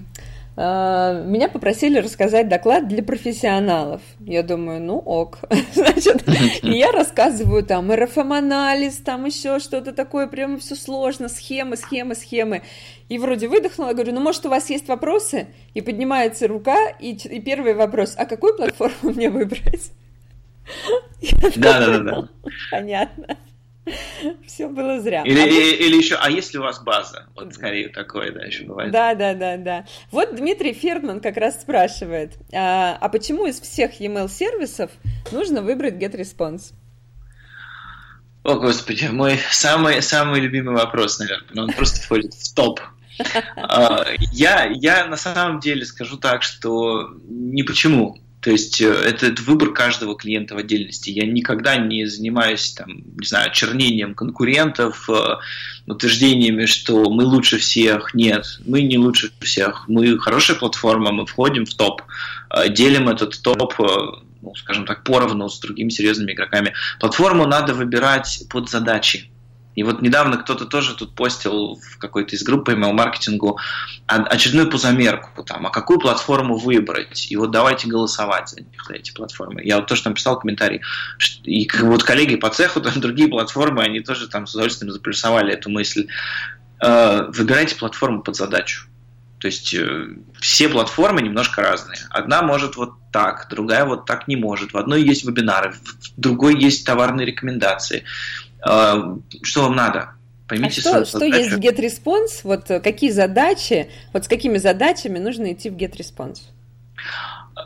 [0.57, 4.01] меня попросили рассказать доклад для профессионалов.
[4.21, 5.41] Я думаю, ну ок.
[5.75, 6.25] Значит,
[6.63, 12.63] и я рассказываю там РФМ-анализ, там еще что-то такое, прям все сложно, схемы, схемы, схемы.
[13.11, 15.49] И вроде выдохнула, говорю, ну может у вас есть вопросы?
[15.75, 19.93] И поднимается рука, и, и первый вопрос, а какую платформу мне выбрать?
[21.57, 22.29] Да, да, да.
[22.71, 23.37] Понятно.
[24.47, 25.23] Все было зря.
[25.23, 27.27] Или, а или, или еще, а если у вас база?
[27.35, 28.93] Вот скорее такое, да, еще бывает.
[28.93, 29.87] Да, да, да, да.
[30.11, 34.91] Вот Дмитрий Фердман как раз спрашивает, а, а почему из всех e-mail сервисов
[35.31, 36.73] нужно выбрать GetResponse?
[38.43, 41.65] О, Господи, мой самый, самый любимый вопрос, наверное.
[41.65, 42.81] Он просто входит в топ.
[43.57, 48.19] А, я, я на самом деле скажу так, что не почему.
[48.47, 51.11] То есть э, это, это выбор каждого клиента в отдельности.
[51.11, 55.39] Я никогда не занимаюсь, там, не знаю, чернением конкурентов, э,
[55.89, 58.15] утверждениями, что мы лучше всех.
[58.15, 59.89] Нет, мы не лучше всех.
[59.89, 62.03] Мы хорошая платформа, мы входим в топ,
[62.51, 63.75] э, делим этот топ
[64.43, 66.73] ну, скажем так, поровну с другими серьезными игроками.
[67.01, 69.29] Платформу надо выбирать под задачи.
[69.77, 73.59] И вот недавно кто-то тоже тут постил в какой-то из групп по email-маркетингу
[74.07, 79.63] очередную пузомерку, там, а какую платформу выбрать, и вот давайте голосовать за них, эти платформы.
[79.63, 80.81] Я вот тоже там писал комментарий,
[81.45, 85.71] и вот коллеги по цеху, там другие платформы, они тоже там с удовольствием заплюсовали эту
[85.71, 86.09] мысль.
[86.81, 88.87] Э, выбирайте платформу под задачу.
[89.39, 90.09] То есть э,
[90.41, 91.99] все платформы немножко разные.
[92.11, 94.73] Одна может вот так, другая вот так не может.
[94.73, 98.05] В одной есть вебинары, в другой есть товарные рекомендации.
[98.67, 100.11] А, что вам надо?
[100.49, 102.41] Поймите а что, что есть в GetResponse?
[102.45, 106.41] Вот э, какие задачи, вот с какими задачами нужно идти в GetResponse?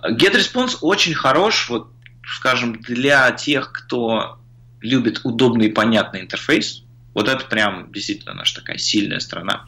[0.09, 1.91] GetResponse очень хорош, вот,
[2.25, 4.39] скажем, для тех, кто
[4.81, 6.83] любит удобный и понятный интерфейс.
[7.13, 9.67] Вот это прям действительно наша такая сильная страна.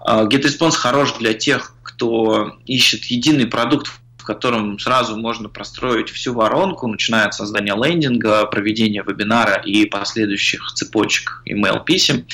[0.00, 6.32] А, GetResponse хорош для тех, кто ищет единый продукт, в котором сразу можно простроить всю
[6.34, 12.26] воронку, начиная от создания лендинга, проведения вебинара и последующих цепочек email писем.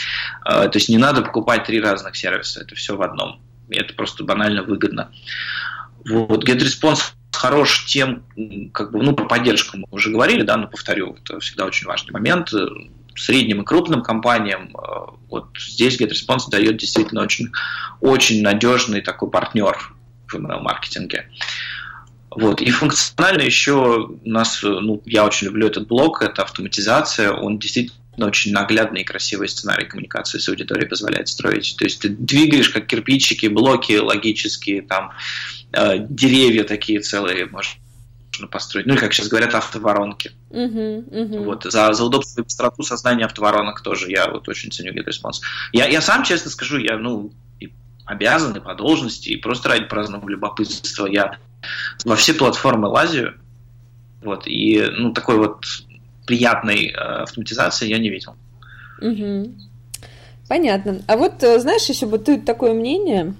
[0.43, 3.41] А, то есть не надо покупать три разных сервиса, это все в одном.
[3.71, 5.11] И это просто банально выгодно.
[6.05, 6.47] Вот.
[6.47, 8.25] GetResponse хорош тем,
[8.73, 12.13] как бы, ну, про поддержку мы уже говорили, да, но повторю, это всегда очень важный
[12.13, 12.53] момент.
[13.17, 17.51] Средним и крупным компаниям а, вот здесь GetResponse дает действительно очень,
[18.03, 19.79] очень надежный такой партнер
[20.29, 21.31] в email-маркетинге.
[22.37, 22.61] Вот.
[22.61, 28.27] И функционально еще у нас, ну, я очень люблю этот блок, это автоматизация, он действительно
[28.27, 31.77] очень наглядный и красивый сценарий коммуникации с аудиторией позволяет строить.
[31.79, 35.12] То есть ты двигаешь как кирпичики, блоки логические, там
[35.72, 37.79] э, деревья такие целые можно
[38.51, 38.87] построить.
[38.87, 40.33] Ну или, как сейчас говорят, автоворонки.
[40.51, 41.44] Uh-huh, uh-huh.
[41.44, 41.64] Вот.
[41.64, 45.40] За, за удобство и быстроту создания автоворонок тоже я вот очень ценю GetResponse.
[45.72, 47.72] Я, я сам, честно скажу, я ну, и
[48.05, 51.38] обязан и по должности, и просто ради праздного любопытства я
[52.05, 53.35] во все платформы лазию,
[54.23, 55.64] вот, и, ну, такой вот
[56.27, 58.35] приятной э, автоматизации я не видел.
[59.01, 59.55] Угу.
[60.49, 61.03] Понятно.
[61.07, 63.35] А вот, э, знаешь, еще бытует такое мнение,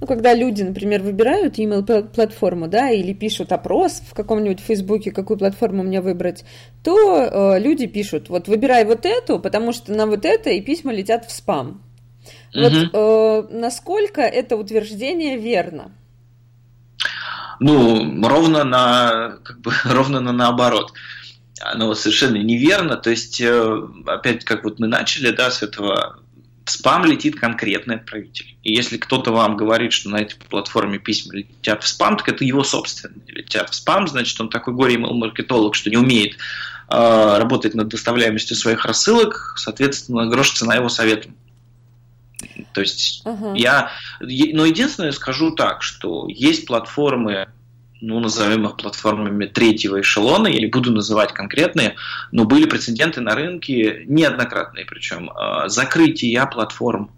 [0.00, 5.38] ну, когда люди, например, выбирают email платформу, да, или пишут опрос в каком-нибудь Фейсбуке, какую
[5.38, 6.44] платформу мне выбрать,
[6.82, 10.92] то э, люди пишут, вот выбирай вот эту, потому что на вот это и письма
[10.92, 11.82] летят в спам.
[12.54, 12.62] Угу.
[12.62, 15.92] Вот э, насколько это утверждение верно?
[17.60, 20.92] Ну, ровно на, как бы, ровно на наоборот.
[21.60, 22.96] Оно совершенно неверно.
[22.96, 26.18] То есть, э, опять, как вот мы начали, да, с этого
[26.64, 28.56] спам летит конкретный отправитель.
[28.62, 32.44] И если кто-то вам говорит, что на этой платформе письма летят в спам, так это
[32.44, 36.36] его собственные летят в спам, значит, он такой горе-маркетолог, что не умеет
[36.88, 41.30] э, работать над доставляемостью своих рассылок, соответственно, грош цена его совету.
[42.72, 43.56] То есть uh-huh.
[43.56, 43.90] я...
[44.20, 47.48] Но единственное скажу так, что есть платформы,
[48.00, 51.96] ну, назовем их платформами третьего эшелона, я не буду называть конкретные,
[52.32, 57.10] но были прецеденты на рынке, неоднократные причем, а, закрытия платформ.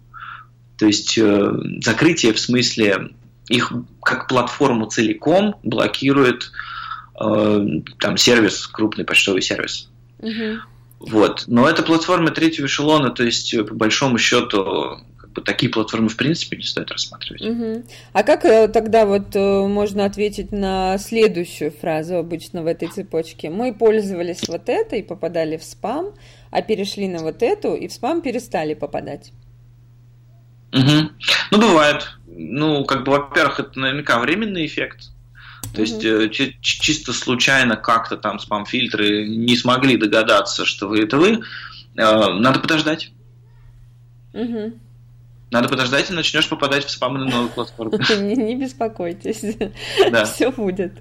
[0.77, 3.11] То есть э, закрытие в смысле
[3.47, 6.51] их как платформу целиком блокирует
[7.19, 7.65] э,
[7.99, 9.89] там сервис, крупный почтовый сервис.
[10.19, 10.59] Угу.
[11.11, 11.43] Вот.
[11.47, 14.99] Но это платформа третьего эшелона, то есть по большому счету
[15.41, 17.41] такие платформы в принципе не стоит рассматривать.
[17.41, 17.83] Угу.
[18.13, 23.49] А как э, тогда вот э, можно ответить на следующую фразу обычно в этой цепочке?
[23.49, 26.13] Мы пользовались вот этой, попадали в спам,
[26.51, 29.31] а перешли на вот эту и в спам перестали попадать.
[30.71, 31.09] Угу.
[31.51, 32.07] Ну, бывает.
[32.27, 35.09] Ну, как бы, во-первых, это наверняка временный эффект.
[35.73, 41.41] То есть mm чисто случайно как-то там спам-фильтры не смогли догадаться, что вы это вы.
[41.95, 43.11] Надо подождать.
[44.33, 44.79] Угу.
[45.53, 47.97] Надо подождать, и начнешь попадать в спам на новую платформу.
[48.21, 49.43] Не, не беспокойтесь,
[50.11, 50.25] да.
[50.25, 50.93] все будет.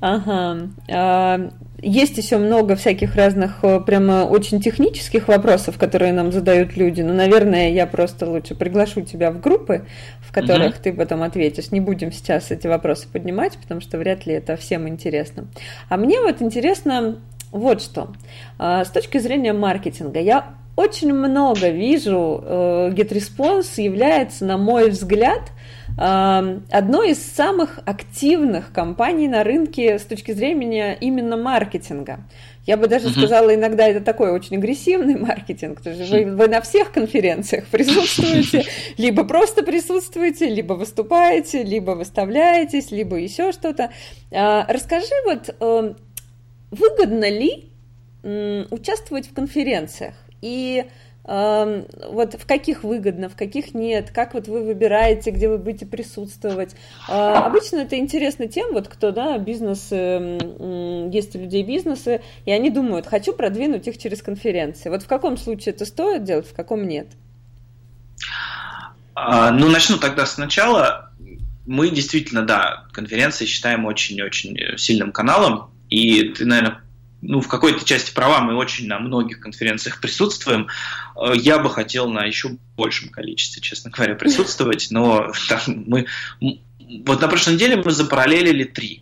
[0.00, 0.68] Ага.
[0.88, 1.50] А,
[1.82, 7.02] есть еще много всяких разных, э, прямо очень технических вопросов, которые нам задают люди.
[7.02, 9.84] Но, наверное, я просто лучше приглашу тебя в группы,
[10.20, 10.82] в которых угу.
[10.82, 11.72] ты потом ответишь.
[11.72, 15.46] Не будем сейчас эти вопросы поднимать, потому что вряд ли это всем интересно.
[15.88, 17.18] А мне вот интересно
[17.50, 18.12] вот что.
[18.58, 25.52] А, с точки зрения маркетинга, я очень много вижу, э, GetResponse является, на мой взгляд,
[25.98, 32.20] э, одной из самых активных компаний на рынке с точки зрения именно маркетинга.
[32.64, 33.18] Я бы даже uh-huh.
[33.18, 35.82] сказала, иногда это такой очень агрессивный маркетинг.
[35.82, 38.64] То есть вы, вы на всех конференциях присутствуете,
[38.96, 43.90] либо просто присутствуете, либо выступаете, либо выставляетесь, либо еще что-то.
[44.30, 45.94] А, расскажи, вот э,
[46.70, 47.68] выгодно ли
[48.70, 50.14] участвовать в конференциях?
[50.42, 50.84] И
[51.24, 55.86] э, вот в каких выгодно, в каких нет, как вот вы выбираете, где вы будете
[55.86, 56.74] присутствовать.
[57.08, 62.50] Э, обычно это интересно тем, вот кто, да, бизнес, э, есть у людей бизнесы, и
[62.50, 64.90] они думают, хочу продвинуть их через конференции.
[64.90, 67.06] Вот в каком случае это стоит делать, в каком нет?
[69.14, 71.10] А, ну, начну тогда сначала.
[71.64, 76.81] Мы действительно, да, конференции считаем очень-очень сильным каналом, и ты, наверное,
[77.22, 80.68] ну, в какой-то части права мы очень на многих конференциях присутствуем.
[81.16, 86.06] Э, я бы хотел на еще большем количестве, честно говоря, присутствовать, но там, мы...
[87.06, 88.96] Вот на прошлой неделе мы запараллелили три.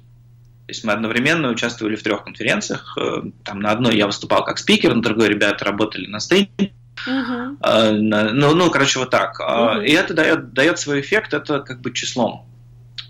[0.67, 2.97] То есть мы одновременно участвовали в трех конференциях.
[3.01, 6.73] Э, там на одной я выступал как спикер, на другой ребята работали на стенде.
[7.09, 7.93] Uh-huh.
[7.93, 9.41] Ну, ну, короче, вот так.
[9.41, 9.83] Uh-huh.
[9.83, 12.47] И это дает, дает свой эффект, это как бы числом.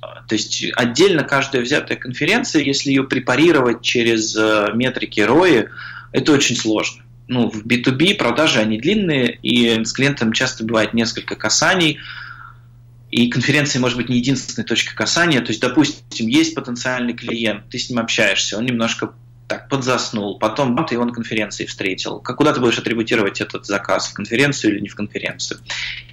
[0.01, 5.69] То есть отдельно каждая взятая конференция, если ее препарировать через э, метрики ROI,
[6.13, 7.03] это очень сложно.
[7.29, 11.99] Ну, в B2B продажи, они длинные, и с клиентом часто бывает несколько касаний,
[13.11, 15.41] и конференция может быть не единственной точкой касания.
[15.41, 19.13] То есть, допустим, есть потенциальный клиент, ты с ним общаешься, он немножко
[19.51, 22.21] так, подзаснул, потом ты его на конференции встретил.
[22.21, 25.59] Как, куда ты будешь атрибутировать этот заказ, в конференцию или не в конференцию?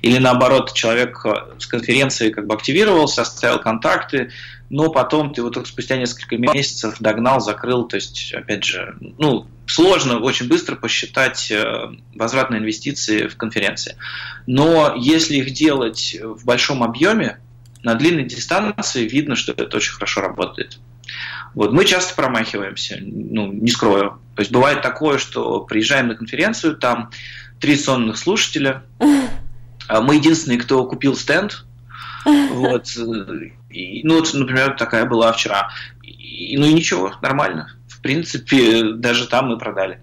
[0.02, 4.32] Или наоборот, человек э, с конференции как бы активировался, оставил контакты,
[4.72, 7.88] но потом ты его только спустя несколько месяцев догнал, закрыл.
[7.88, 13.98] То есть, опять же, ну, сложно очень быстро посчитать э, возвратные инвестиции в конференции.
[14.48, 17.38] Но если их делать в большом объеме,
[17.84, 20.80] на длинной дистанции видно, что это очень хорошо работает.
[21.54, 24.20] Вот, мы часто промахиваемся, ну, не скрою.
[24.36, 27.10] То есть бывает такое, что приезжаем на конференцию, там
[27.60, 28.84] три сонных слушателя,
[29.88, 31.66] а мы единственные, кто купил стенд,
[32.26, 32.88] вот,
[33.70, 35.70] и, ну, вот, например, такая была вчера.
[36.04, 37.74] И, ну и ничего, нормально.
[37.88, 40.00] В принципе, даже там мы продали.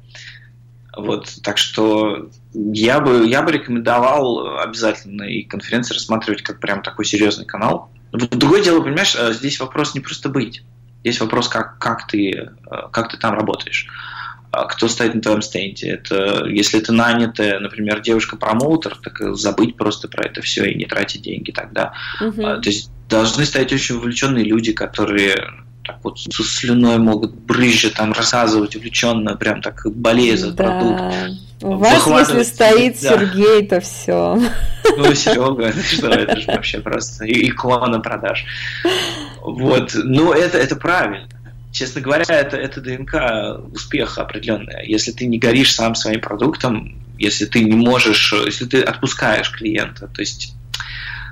[0.96, 7.04] Вот, так что я бы, я бы рекомендовал обязательно и конференции рассматривать как прям такой
[7.04, 7.90] серьезный канал.
[8.12, 10.62] Другое дело, понимаешь, а здесь вопрос не просто быть.
[11.02, 12.48] Есть вопрос, как, как, ты, э,
[12.92, 13.88] как ты там работаешь
[14.54, 15.88] а кто стоит на твоем стенде.
[15.90, 20.72] Это, если это нанятая, например, девушка-промоутер, так забыть просто про это все
[25.84, 30.64] так вот со слюной могут брызжать, там рассказывать увлеченно, прям так болея за да.
[30.64, 31.14] продукт.
[31.62, 33.10] У вас, если стоит да.
[33.10, 34.38] Сергей, то все.
[34.96, 38.44] Ну, Серега, что, это же вообще просто икона продаж.
[39.40, 41.28] Вот, ну это, это правильно.
[41.72, 43.14] Честно говоря, это, это ДНК
[43.72, 44.84] успеха определенная.
[44.84, 50.06] Если ты не горишь сам своим продуктом, если ты не можешь, если ты отпускаешь клиента.
[50.08, 50.54] То есть,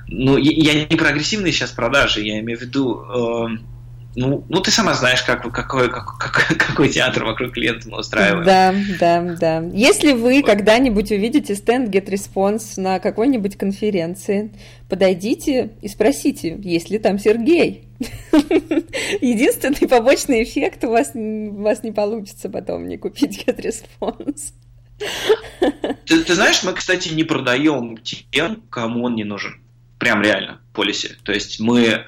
[0.09, 3.72] ну, я не про агрессивные сейчас продажи, я имею в виду, э,
[4.15, 8.45] ну, ну, ты сама знаешь, как, какой, как, какой, какой театр вокруг клиента мы устраиваем.
[8.45, 9.71] Да, да, да.
[9.73, 10.47] Если вы вот.
[10.47, 14.53] когда-нибудь увидите стенд Get Response на какой-нибудь конференции,
[14.89, 17.89] подойдите и спросите, есть ли там Сергей.
[19.21, 24.53] Единственный побочный эффект у вас, у вас не получится потом не купить Get Response.
[26.07, 29.61] Ты, ты знаешь, мы, кстати, не продаем тем, кому он не нужен.
[29.99, 31.17] Прям реально, полисе.
[31.25, 32.05] То есть мы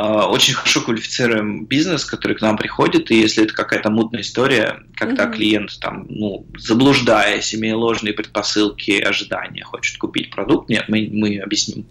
[0.00, 5.24] очень хорошо квалифицируем бизнес, который к нам приходит, и если это какая-то мутная история, когда
[5.24, 5.32] mm-hmm.
[5.34, 11.86] клиент там, ну, заблуждаясь, имея ложные предпосылки, ожидания, хочет купить продукт, нет, мы, мы объясним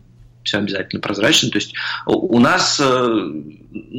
[0.48, 1.50] все обязательно прозрачно.
[1.50, 1.74] То есть
[2.06, 3.32] у нас э,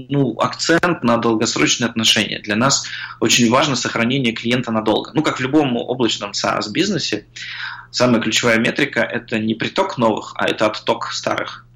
[0.09, 2.41] ну, акцент на долгосрочные отношения.
[2.41, 2.87] Для нас
[3.21, 5.13] очень важно сохранение клиента надолго.
[5.15, 7.27] Ну, как в любом облачном SaaS-бизнесе,
[7.91, 11.67] самая ключевая метрика– это не приток новых, а это отток старых.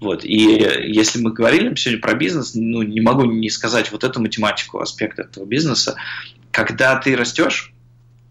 [0.00, 0.24] Вот.
[0.24, 4.80] И если мы говорили сегодня про бизнес, ну, не могу не сказать вот эту математику,
[4.80, 5.96] аспект этого бизнеса.
[6.50, 7.72] Когда ты растешь,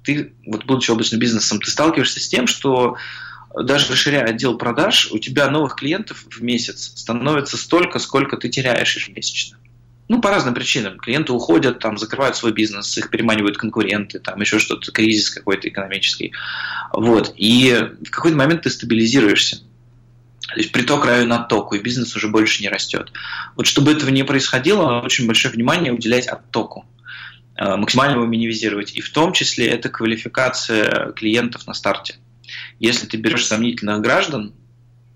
[0.03, 2.97] ты, вот будучи облачным бизнесом, ты сталкиваешься с тем, что
[3.55, 8.95] даже расширяя отдел продаж, у тебя новых клиентов в месяц становится столько, сколько ты теряешь
[8.95, 9.57] ежемесячно.
[10.07, 10.97] Ну, по разным причинам.
[10.97, 16.34] Клиенты уходят, там, закрывают свой бизнес, их переманивают конкуренты, там, еще что-то, кризис какой-то экономический.
[16.93, 17.32] Вот.
[17.38, 19.61] И в какой-то момент ты стабилизируешься.
[20.54, 23.12] То есть приток равен оттоку, и бизнес уже больше не растет.
[23.56, 26.86] Вот чтобы этого не происходило, очень большое внимание уделять оттоку
[27.56, 28.95] э, максимально его минимизировать.
[28.95, 32.16] И в том числе это квалификация клиентов на старте.
[32.80, 34.54] Если ты берешь сомнительных граждан,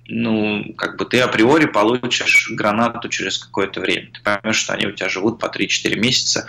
[0.06, 4.12] ну, как бы ты априори получишь гранату через какое-то время.
[4.14, 6.46] Ты поймешь, что они у тебя живут по 3-4 месяца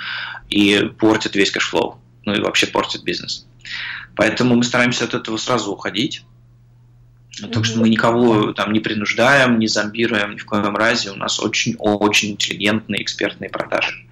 [0.49, 1.99] и портят весь cash flow.
[2.25, 3.47] Ну и вообще портят бизнес.
[4.17, 6.23] Поэтому мы стараемся от этого сразу уходить.
[7.53, 11.11] Так что мы никого там не принуждаем, не зомбируем ни в коем разе.
[11.11, 14.07] У нас очень-очень интеллигентные экспертные продажи.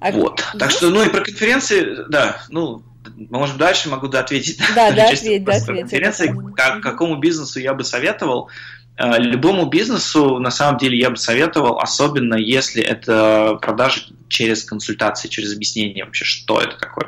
[0.00, 0.44] А вот.
[0.58, 2.82] Так что, ну и про конференции, да, ну,
[3.28, 4.58] может, дальше могу да, ответить.
[4.74, 5.80] Да, да, ответь, да, ответь.
[5.80, 8.48] Конференции, как, какому бизнесу я бы советовал?
[8.96, 15.28] Э, любому бизнесу, на самом деле, я бы советовал, особенно если это продажи через консультации,
[15.28, 17.06] через объяснение вообще, что это такое.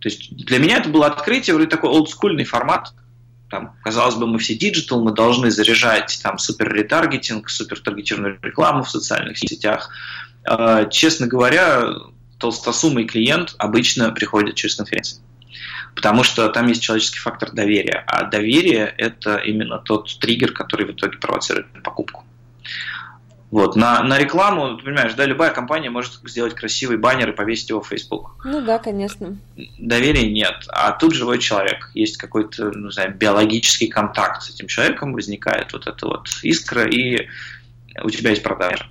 [0.00, 2.92] То есть для меня это было открытие, вроде такой олдскульный формат,
[3.52, 8.82] там, казалось бы, мы все digital, мы должны заряжать там супер ретаргетинг, супер таргетированную рекламу
[8.82, 9.90] в социальных сетях.
[10.48, 11.84] Э, честно говоря,
[12.38, 15.20] толстосумый клиент обычно приходит через конференции.
[15.94, 18.02] Потому что там есть человеческий фактор доверия.
[18.06, 22.24] А доверие– это именно тот триггер, который в итоге провоцирует покупку.
[23.52, 23.76] Вот.
[23.76, 27.82] На, на рекламу, ты понимаешь, да, любая компания может сделать красивый баннер и повесить его
[27.82, 28.40] в Facebook.
[28.44, 29.36] Ну да, конечно.
[29.78, 30.64] Доверия нет.
[30.68, 31.90] А тут живой человек.
[31.92, 36.88] Есть какой-то, ну, не знаю, биологический контакт с этим человеком, возникает вот эта вот искра,
[36.88, 37.28] и
[38.02, 38.86] у тебя есть продажа.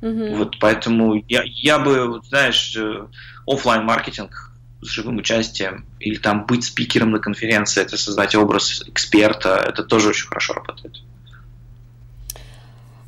[0.00, 0.36] Угу.
[0.36, 3.06] Вот поэтому я, я бы, знаешь, э,
[3.46, 9.56] офлайн маркетинг с живым участием или там быть спикером на конференции, это создать образ эксперта,
[9.56, 10.97] это тоже очень хорошо работает.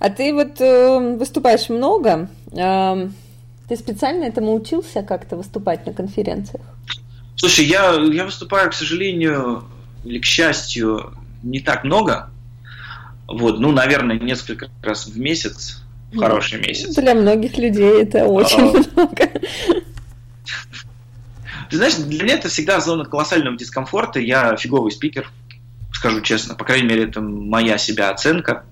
[0.01, 2.29] А ты вот э, выступаешь много.
[2.53, 3.09] Э,
[3.69, 6.65] ты специально этому учился как-то выступать на конференциях?
[7.37, 9.65] Слушай, я, я выступаю, к сожалению,
[10.05, 12.31] или к счастью, не так много.
[13.29, 16.95] Вот, ну, наверное, несколько раз в месяц, в ну, хороший месяц.
[16.97, 19.31] Для многих людей это очень а, много.
[21.69, 24.19] Ты знаешь, для меня это всегда зона колоссального дискомфорта.
[24.19, 25.31] Я фиговый спикер,
[25.93, 26.55] скажу честно.
[26.55, 28.65] По крайней мере, это моя себя оценка.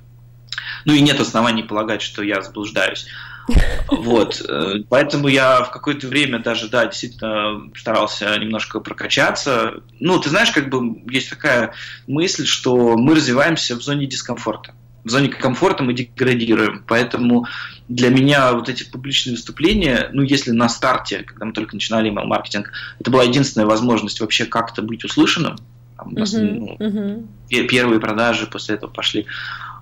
[0.89, 3.07] Ну и нет оснований полагать, что я заблуждаюсь.
[3.89, 9.83] Вот, э, поэтому я в какое-то время даже, да, действительно старался немножко прокачаться.
[10.01, 11.75] Ну, ты знаешь, как бы есть такая
[12.07, 14.73] мысль, что мы развиваемся в зоне дискомфорта.
[15.05, 16.83] В зоне комфорта мы деградируем.
[16.89, 17.47] Поэтому
[17.89, 22.73] для меня вот эти публичные выступления, ну, если на старте, когда мы только начинали email-маркетинг,
[22.99, 25.59] это была единственная возможность вообще как-то быть услышанным.
[25.99, 27.67] Там, uh-huh, ну, uh-huh.
[27.67, 29.27] Первые продажи после этого пошли.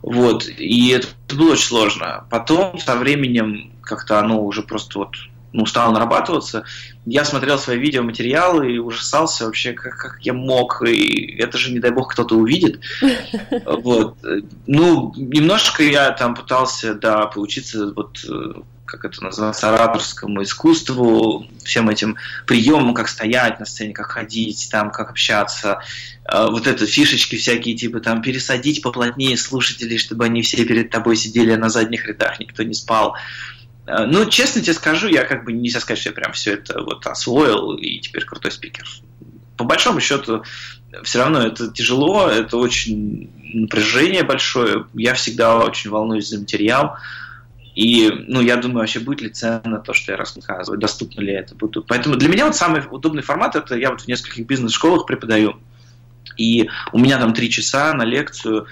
[0.07, 2.26] Вот, и это было очень сложно.
[2.30, 5.16] Потом со временем как-то оно уже просто вот
[5.52, 6.64] ну, стало нарабатываться.
[7.07, 11.80] Я смотрел свои видеоматериалы и ужасался вообще, как, как я мог, и это же, не
[11.80, 12.80] дай бог, кто-то увидит.
[13.64, 14.16] Вот.
[14.66, 18.24] Ну, немножко я там пытался, да, поучиться вот
[18.87, 22.16] как это называется, ораторскому искусству, всем этим
[22.47, 25.80] приемам, как стоять на сцене, как ходить, там, как общаться,
[26.24, 31.16] э, вот это фишечки всякие, типа там пересадить поплотнее слушателей, чтобы они все перед тобой
[31.16, 33.16] сидели на задних рядах, никто не спал.
[33.87, 36.80] Э, ну, честно тебе скажу, я как бы нельзя сказать, что я прям все это
[36.82, 38.87] вот освоил и теперь крутой спикер.
[39.57, 40.43] по большому счету
[41.03, 44.87] все равно это тяжело, это очень напряжение большое.
[44.95, 46.97] Я всегда очень волнуюсь за материал.
[47.77, 51.55] И, ну, я думаю, вообще будет ли ценно то, что я рассказываю, доступно ли это
[51.55, 51.87] будет.
[51.87, 55.57] Поэтому для меня вот самый удобный формат, это я вот в нескольких бизнес-школах преподаю.
[56.39, 58.66] И у меня там три часа на лекцию,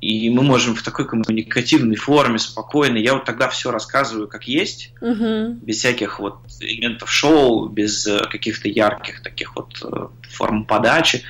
[0.00, 2.96] и мы можем в такой коммуникативной форме, спокойно.
[2.96, 5.54] Я вот тогда все рассказываю как есть, угу.
[5.62, 11.22] без всяких вот элементов шоу, без э, каких-то ярких таких вот э, форм подачи.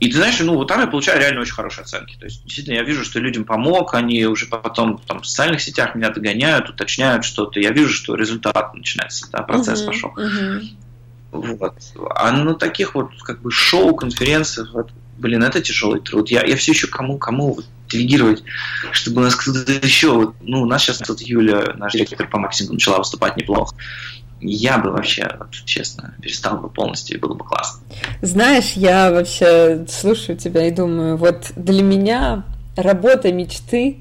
[0.00, 2.16] И ты знаешь, ну вот там я получаю реально очень хорошие оценки.
[2.18, 5.94] То есть, действительно, я вижу, что людям помог, они уже потом там, в социальных сетях
[5.94, 7.60] меня догоняют, уточняют что-то.
[7.60, 10.14] Я вижу, что результат начинается, да, процесс uh-huh, пошел.
[10.16, 10.62] Uh-huh.
[11.32, 11.74] Вот.
[12.16, 16.30] А на таких вот как бы шоу, конференциях, вот, блин, это тяжелый труд.
[16.30, 18.42] Я, я все еще кому, кому вот, делегировать,
[18.92, 22.38] чтобы у нас кто-то еще, вот, ну, у нас сейчас тут Юля, наш директор по
[22.38, 23.76] маркетингу, начала выступать неплохо
[24.40, 27.82] я бы вообще, вот, честно, перестал бы полностью, и было бы классно.
[28.22, 32.44] Знаешь, я вообще слушаю тебя и думаю, вот для меня
[32.76, 33.98] работа мечты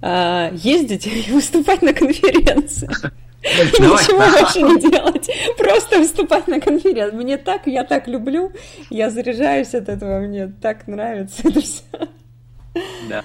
[0.00, 2.88] а, ездить и выступать на конференции.
[3.42, 7.16] Ничего больше не делать, просто выступать на конференции.
[7.16, 8.52] Мне так, я так люблю,
[8.90, 11.82] я заряжаюсь от этого, мне так нравится это все.
[13.08, 13.24] Да.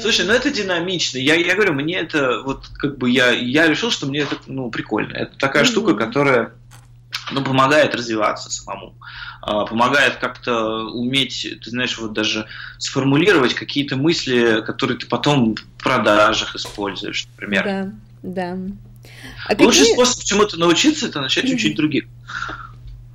[0.00, 1.18] Слушай, ну это динамично.
[1.18, 4.70] Я, я говорю, мне это вот как бы я, я решил, что мне это ну,
[4.70, 5.12] прикольно.
[5.12, 5.66] Это такая mm-hmm.
[5.66, 6.52] штука, которая
[7.32, 8.94] ну, помогает развиваться самому,
[9.40, 12.46] а, помогает как-то уметь, ты знаешь, вот даже
[12.78, 17.64] сформулировать какие-то мысли, которые ты потом в продажах используешь, например.
[17.64, 18.58] Да, да.
[19.46, 19.94] А Лучший какие...
[19.94, 21.54] способ чему-то научиться это начать mm-hmm.
[21.54, 22.04] учить других.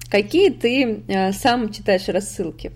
[0.09, 2.71] Какие ты э, сам читаешь рассылки?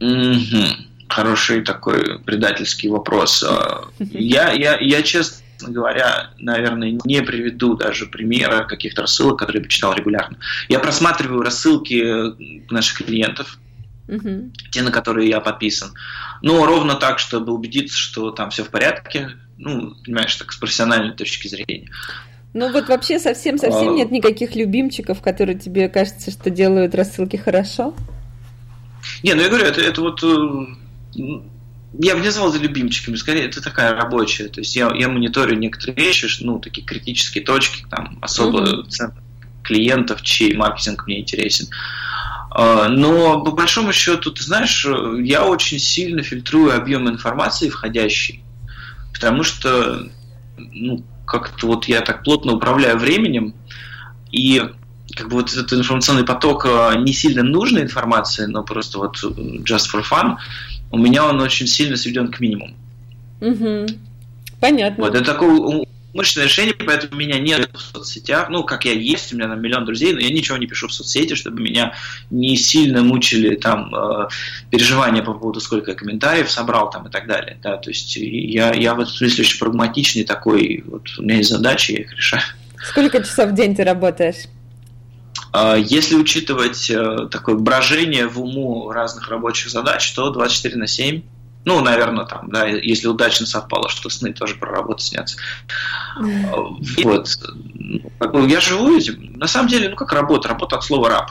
[0.00, 3.42] Mm-hmm хороший такой предательский вопрос.
[3.42, 9.68] А, я, я, я, честно говоря, наверное, не приведу даже примера каких-то рассылок, которые я
[9.68, 10.38] читал регулярно.
[10.68, 13.58] Я просматриваю рассылки наших клиентов,
[14.08, 14.50] угу.
[14.70, 15.94] те, на которые я подписан.
[16.42, 21.14] Но ровно так, чтобы убедиться, что там все в порядке, ну, понимаешь, так с профессиональной
[21.14, 21.90] точки зрения.
[22.54, 23.92] Ну вот вообще совсем-совсем а...
[23.92, 27.94] нет никаких любимчиков, которые тебе кажется, что делают рассылки хорошо?
[29.22, 30.66] Не, ну я говорю, это, это вот э,
[31.98, 34.48] я бы не назвал это любимчиками, скорее это такая рабочая.
[34.48, 39.12] То есть я, я мониторю некоторые вещи, ну, такие критические точки, там, особо mm-hmm.
[39.62, 41.68] клиентов, чей маркетинг мне интересен.
[42.50, 44.86] А, но по большому счету, ты знаешь,
[45.22, 48.42] я очень сильно фильтрую объем информации входящей,
[49.12, 50.08] потому что
[50.56, 53.54] ну, как-то вот я так плотно управляю временем,
[54.32, 54.62] и
[55.14, 59.92] как бы вот этот информационный поток а, не сильно нужной информации, но просто вот just
[59.92, 60.38] for fun–
[60.90, 62.74] у меня он очень сильно сведен к минимуму.
[63.40, 63.86] Угу.
[64.60, 65.04] Понятно.
[65.04, 68.48] Вот это такое умышленное решение, поэтому меня нет в соцсетях.
[68.48, 70.94] Ну, как я есть, у меня там миллион друзей, но я ничего не пишу в
[70.94, 71.94] соцсети, чтобы меня
[72.30, 74.28] не сильно мучили там э,
[74.70, 77.58] переживания по поводу, сколько я комментариев собрал там и так далее.
[77.62, 81.50] Да, то есть я, я в этом смысле очень прагматичный такой, вот у меня есть
[81.50, 82.42] задачи, я их решаю.
[82.82, 84.46] Сколько часов в день ты работаешь?
[85.56, 91.22] А, если учитывать э, такое брожение в уму разных рабочих задач, то 24 на 7
[91.64, 95.38] ну, наверное, там, да, если удачно совпало, что сны тоже про работу снятся.
[96.18, 97.38] Вот.
[98.46, 99.32] Я живу этим.
[99.38, 100.48] На самом деле, ну, как работа?
[100.48, 101.30] Работа от слова раб.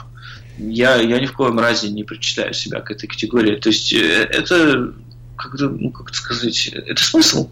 [0.58, 3.54] Я, я ни в коем разе не причисляю себя к этой категории.
[3.56, 4.92] То есть, э, это,
[5.36, 7.48] как, ну, как это сказать, это смысл.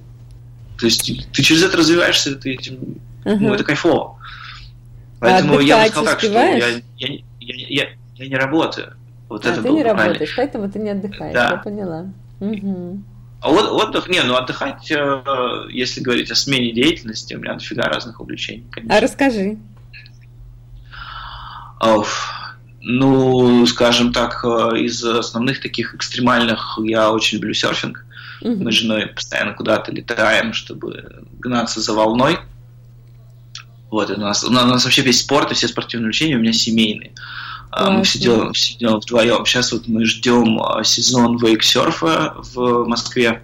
[0.76, 2.74] То есть, ты через это развиваешься, ты этим,
[3.24, 3.36] uh-huh.
[3.38, 4.18] ну, это кайфово.
[5.22, 6.68] Поэтому а я бы сказал так, что я, я,
[6.98, 8.94] я, я, я не работаю.
[9.28, 10.04] Вот а, это ты не правильно.
[10.04, 11.50] работаешь, поэтому ты не отдыхаешь, да.
[11.52, 12.06] я поняла.
[12.40, 13.02] Угу.
[13.40, 17.84] А вот отдых, не, ну отдыхать, э, если говорить о смене деятельности, у меня дофига
[17.84, 18.96] разных увлечений, конечно.
[18.96, 19.58] А расскажи.
[21.78, 22.56] Оф.
[22.80, 28.04] Ну, скажем так, э, из основных таких экстремальных я очень люблю серфинг.
[28.40, 28.56] Угу.
[28.56, 32.40] Мы с женой постоянно куда-то летаем, чтобы гнаться за волной.
[33.92, 37.12] Вот, у нас, у нас вообще весь спорт и все спортивные увлечения у меня семейные.
[37.70, 37.90] Классно.
[37.92, 39.44] Мы все делаем, все делаем вдвоем.
[39.44, 43.42] Сейчас вот мы ждем а, сезон вейксерфа в Москве.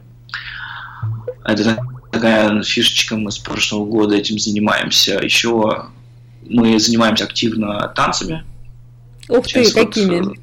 [1.45, 1.79] Это
[2.11, 5.21] такая фишечка, мы с прошлого года этим занимаемся.
[5.23, 5.87] Еще
[6.49, 8.43] мы занимаемся активно танцами.
[9.29, 10.33] Ух Сейчас ты, вот, какими?
[10.33, 10.41] Э,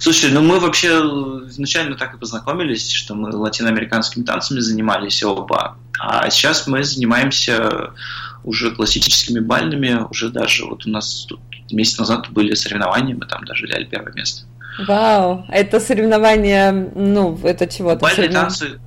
[0.00, 0.88] слушай, ну мы вообще
[1.46, 5.76] изначально так и познакомились, что мы латиноамериканскими танцами занимались оба.
[5.98, 7.92] А сейчас мы занимаемся
[8.44, 11.40] уже классическими бальными, уже даже вот у нас тут
[11.70, 14.46] месяц назад были соревнования, мы там даже взяли первое место.
[14.86, 17.98] Вау, это соревнования, ну, это чего-то?
[18.00, 18.78] Бальные танцы,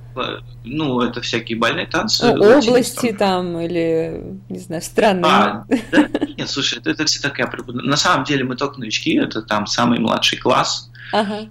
[0.64, 2.32] ну, это всякие больные танцы.
[2.32, 5.30] Ну, области там, или, не знаю, странные.
[5.30, 6.08] А, да?
[6.36, 7.50] Нет, слушай, это, это все такая...
[7.66, 10.90] На самом деле мы только новички, это там самый младший класс.
[11.12, 11.48] Ага.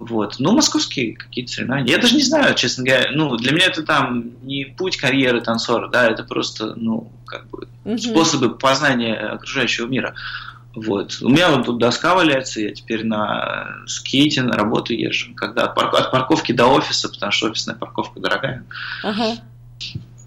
[0.00, 0.36] Вот.
[0.38, 1.92] Ну, московские какие-то соревнования.
[1.92, 3.10] Я даже не знаю, честно говоря.
[3.12, 7.68] Ну, для меня это там не путь карьеры танцора, да, это просто, ну, как бы
[7.84, 7.98] угу.
[7.98, 10.14] способы познания окружающего мира.
[10.74, 11.18] Вот.
[11.20, 15.74] У меня вот тут доска валяется, я теперь на скейте на работу езжу, когда от,
[15.74, 18.64] парк, от парковки до офиса, потому что офисная парковка дорогая.
[19.02, 19.36] Ага.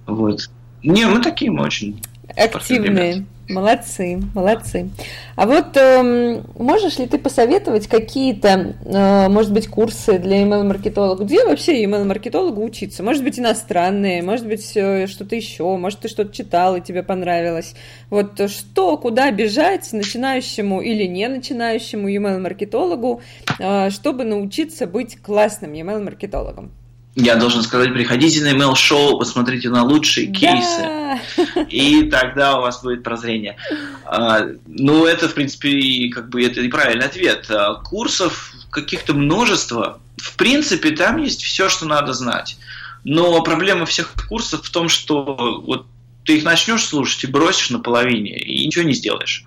[0.06, 0.50] Вот.
[0.84, 2.00] Не, мы такие, мы очень
[2.38, 3.26] активные.
[3.50, 4.90] Молодцы, молодцы.
[5.36, 11.26] А вот э, можешь ли ты посоветовать какие-то, э, может быть, курсы для email-маркетолога?
[11.26, 13.04] Где вообще email-маркетологу учиться?
[13.04, 17.76] Может быть, иностранные, может быть, что-то еще, может, ты что-то читал и тебе понравилось.
[18.10, 23.22] Вот что, куда бежать начинающему или не начинающему email-маркетологу,
[23.60, 26.72] э, чтобы научиться быть классным email-маркетологом?
[27.16, 31.20] Я должен сказать, приходите на email шоу, посмотрите на лучшие кейсы, да.
[31.70, 33.58] и тогда у вас будет прозрение.
[34.06, 37.46] А, ну, это, в принципе, как бы это и правильный ответ.
[37.52, 40.00] А, курсов каких-то множество.
[40.18, 42.58] В принципе, там есть все, что надо знать.
[43.04, 45.86] Но проблема всех курсов в том, что вот
[46.26, 49.46] ты их начнешь слушать и бросишь на половине, и ничего не сделаешь.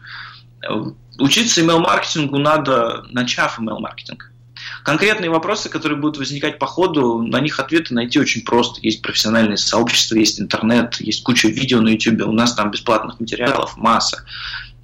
[1.18, 4.30] Учиться email-маркетингу надо, начав email-маркетинг.
[4.86, 8.78] Конкретные вопросы, которые будут возникать по ходу, на них ответы найти очень просто.
[8.82, 13.76] Есть профессиональные сообщества, есть интернет, есть куча видео на YouTube, у нас там бесплатных материалов
[13.76, 14.22] масса.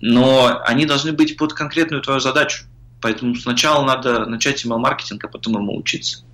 [0.00, 2.64] Но они должны быть под конкретную твою задачу.
[3.00, 6.24] Поэтому сначала надо начать email-маркетинг, а потом ему учиться.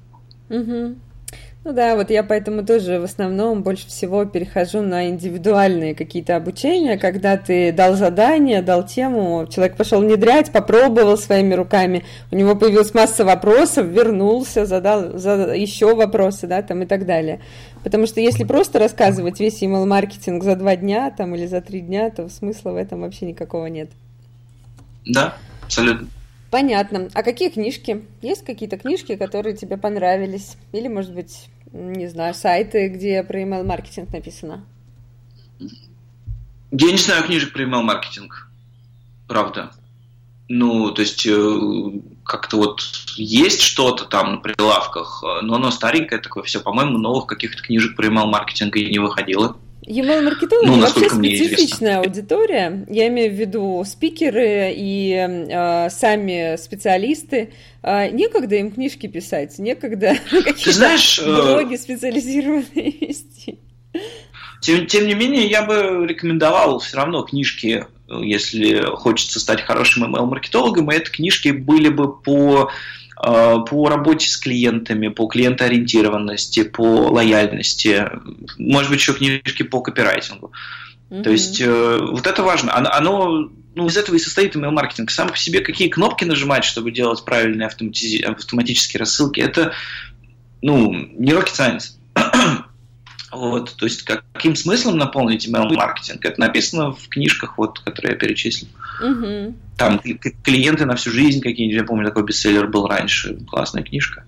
[0.48, 0.96] Угу.
[1.64, 6.96] Ну да, вот я поэтому тоже в основном больше всего перехожу на индивидуальные какие-то обучения,
[6.96, 12.94] когда ты дал задание, дал тему, человек пошел внедрять, попробовал своими руками, у него появилась
[12.94, 17.40] масса вопросов, вернулся, задал, задал еще вопросы, да, там и так далее.
[17.82, 22.08] Потому что если просто рассказывать весь email-маркетинг за два дня там или за три дня,
[22.10, 23.90] то смысла в этом вообще никакого нет.
[25.04, 25.34] Да,
[25.64, 26.08] абсолютно.
[26.50, 27.08] Понятно.
[27.12, 28.04] А какие книжки?
[28.22, 30.56] Есть какие-то книжки, которые тебе понравились?
[30.72, 34.64] Или, может быть, не знаю, сайты, где про email-маркетинг написано?
[36.70, 38.50] Я не знаю книжек про email-маркетинг.
[39.26, 39.72] Правда.
[40.48, 42.80] Ну, то есть, э, как-то вот
[43.16, 46.60] есть что-то там на прилавках, но оно старенькое такое все.
[46.60, 49.58] По-моему, новых каких-то книжек про email-маркетинг и не выходило.
[49.88, 52.84] Email-маркетологи ну, вообще специфичная аудитория.
[52.88, 57.52] Я имею в виду спикеры и э, сами специалисты.
[57.82, 63.58] Э, некогда им книжки писать, некогда какие-то э, блоги специализированные вести.
[64.60, 70.90] Тем, тем не менее, я бы рекомендовал все равно книжки, если хочется стать хорошим email-маркетологом,
[70.90, 78.08] и это книжки были бы по Э, по работе с клиентами, по клиентоориентированности, по лояльности,
[78.58, 80.52] может быть, еще книжки по копирайтингу.
[81.10, 81.22] Mm-hmm.
[81.22, 82.76] То есть э, вот это важно.
[82.76, 85.10] Оно, оно ну, из этого и состоит email-маркетинг.
[85.10, 89.72] Сам по себе какие кнопки нажимать, чтобы делать правильные автоматизи- автоматические рассылки, это
[90.62, 92.64] ну, не rocket science.
[93.30, 96.24] Вот, то есть каким смыслом наполнить email-маркетинг?
[96.24, 98.68] Это написано в книжках, вот, которые я перечислил.
[99.02, 99.54] Угу.
[99.76, 100.00] Там
[100.42, 104.24] клиенты на всю жизнь какие-нибудь, я помню, такой бестселлер был раньше, классная книжка.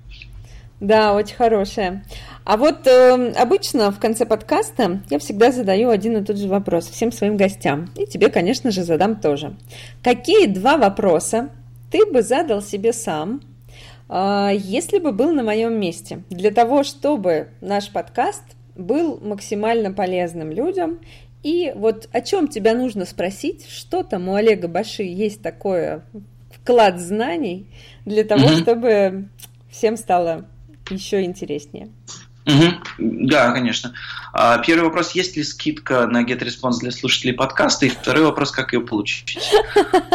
[0.80, 2.05] Да, очень хорошая.
[2.44, 6.88] А вот э, обычно в конце подкаста я всегда задаю один и тот же вопрос
[6.88, 7.90] всем своим гостям.
[7.96, 9.55] И тебе, конечно же, задам тоже.
[10.03, 11.51] Какие два вопроса
[11.90, 13.42] ты бы задал себе сам,
[14.09, 18.44] э, если бы был на моем месте, для того, чтобы наш подкаст
[18.81, 20.99] был максимально полезным людям.
[21.43, 26.05] И вот о чем тебя нужно спросить, что там у Олега Баши есть такое
[26.51, 27.66] вклад знаний
[28.05, 28.57] для того, угу.
[28.57, 29.28] чтобы
[29.70, 30.47] всем стало
[30.91, 31.89] еще интереснее.
[32.47, 33.26] Угу.
[33.28, 33.93] Да, конечно.
[34.33, 37.87] А, первый вопрос, есть ли скидка на GetResponse для слушателей подкаста?
[37.87, 39.39] И второй вопрос, как ее получить?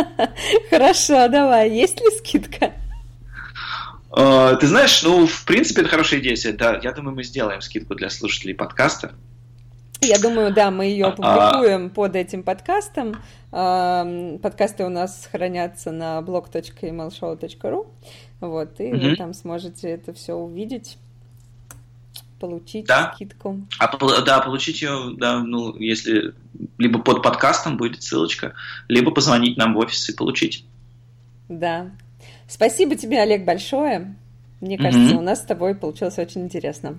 [0.69, 1.71] Хорошо, давай.
[1.71, 2.73] Есть ли скидка?
[4.17, 6.53] А, ты знаешь, ну, в принципе, это хорошая идея.
[6.53, 9.13] Да, я думаю, мы сделаем скидку для слушателей подкаста.
[9.99, 11.89] Я думаю, да, мы ее а, опубликуем а...
[11.89, 13.15] под этим подкастом.
[13.51, 17.87] Подкасты у нас хранятся на blog.emailshow.ru.
[18.39, 19.01] Вот, и угу.
[19.01, 20.97] вы там сможете это все увидеть
[22.39, 23.13] получить да?
[23.15, 23.61] скидку.
[23.79, 26.33] А, да, получить ее, да, ну, если
[26.77, 28.53] либо под подкастом будет ссылочка,
[28.87, 30.65] либо позвонить нам в офис и получить.
[31.49, 31.91] Да,
[32.47, 34.15] Спасибо тебе, Олег, большое.
[34.61, 35.19] Мне кажется, mm-hmm.
[35.19, 36.97] у нас с тобой получилось очень интересно.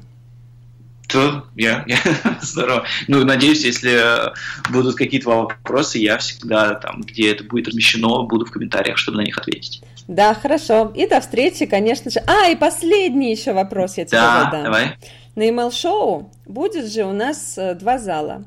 [1.09, 1.99] То я, я
[2.43, 2.85] здорово.
[3.07, 4.35] Ну, надеюсь, если э,
[4.71, 9.23] будут какие-то вопросы, я всегда там, где это будет размещено, буду в комментариях, чтобы на
[9.23, 9.83] них ответить.
[10.09, 10.93] Да, хорошо.
[10.95, 12.21] И до встречи, конечно же.
[12.27, 14.65] А, и последний еще вопрос я тебе да, задам.
[14.65, 14.97] давай.
[15.37, 18.45] На email-шоу будет же у нас э, два зала.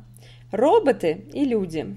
[0.52, 1.96] Роботы и люди.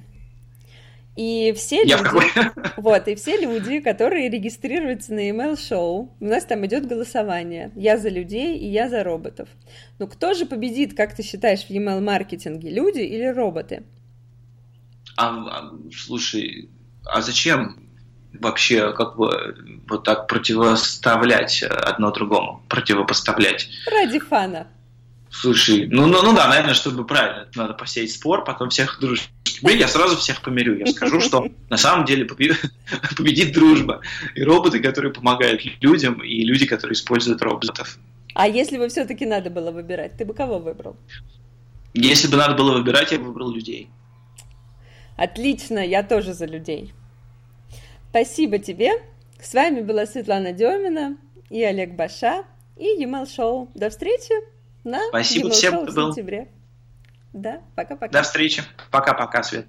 [1.15, 6.45] И все Я люди, вот, и все люди, которые регистрируются на email шоу, у нас
[6.45, 7.71] там идет голосование.
[7.75, 9.49] Я за людей и я за роботов.
[9.99, 13.85] Ну кто же победит, как ты считаешь, в email маркетинге, люди или роботы?
[15.17, 16.71] А, а слушай,
[17.05, 17.91] а зачем
[18.33, 23.69] вообще как бы вот так противоставлять одно другому, противопоставлять?
[23.91, 24.67] Ради фана.
[25.33, 29.31] Слушай, ну, ну, ну да, наверное, чтобы правильно, надо посеять спор, потом всех дружить.
[29.63, 30.79] Блин, я сразу всех помирю.
[30.79, 32.27] Я скажу, что на самом деле
[33.17, 34.03] победит дружба.
[34.35, 37.99] И роботы, которые помогают людям, и люди, которые используют роботов.
[38.35, 40.97] А если бы все-таки надо было выбирать, ты бы кого выбрал?
[41.95, 43.89] Если бы надо было выбирать, я бы выбрал людей.
[45.17, 46.93] Отлично, я тоже за людей.
[48.11, 48.91] Спасибо тебе.
[49.41, 51.17] С вами была Светлана Демина
[51.49, 52.45] и Олег Баша
[52.77, 53.71] и Емел Шоу.
[53.75, 54.35] До встречи
[54.85, 56.13] на Спасибо всем, кто был.
[56.13, 56.51] сентябре.
[57.33, 58.13] Да, пока-пока.
[58.13, 58.63] До встречи.
[58.91, 59.67] Пока-пока, Свет.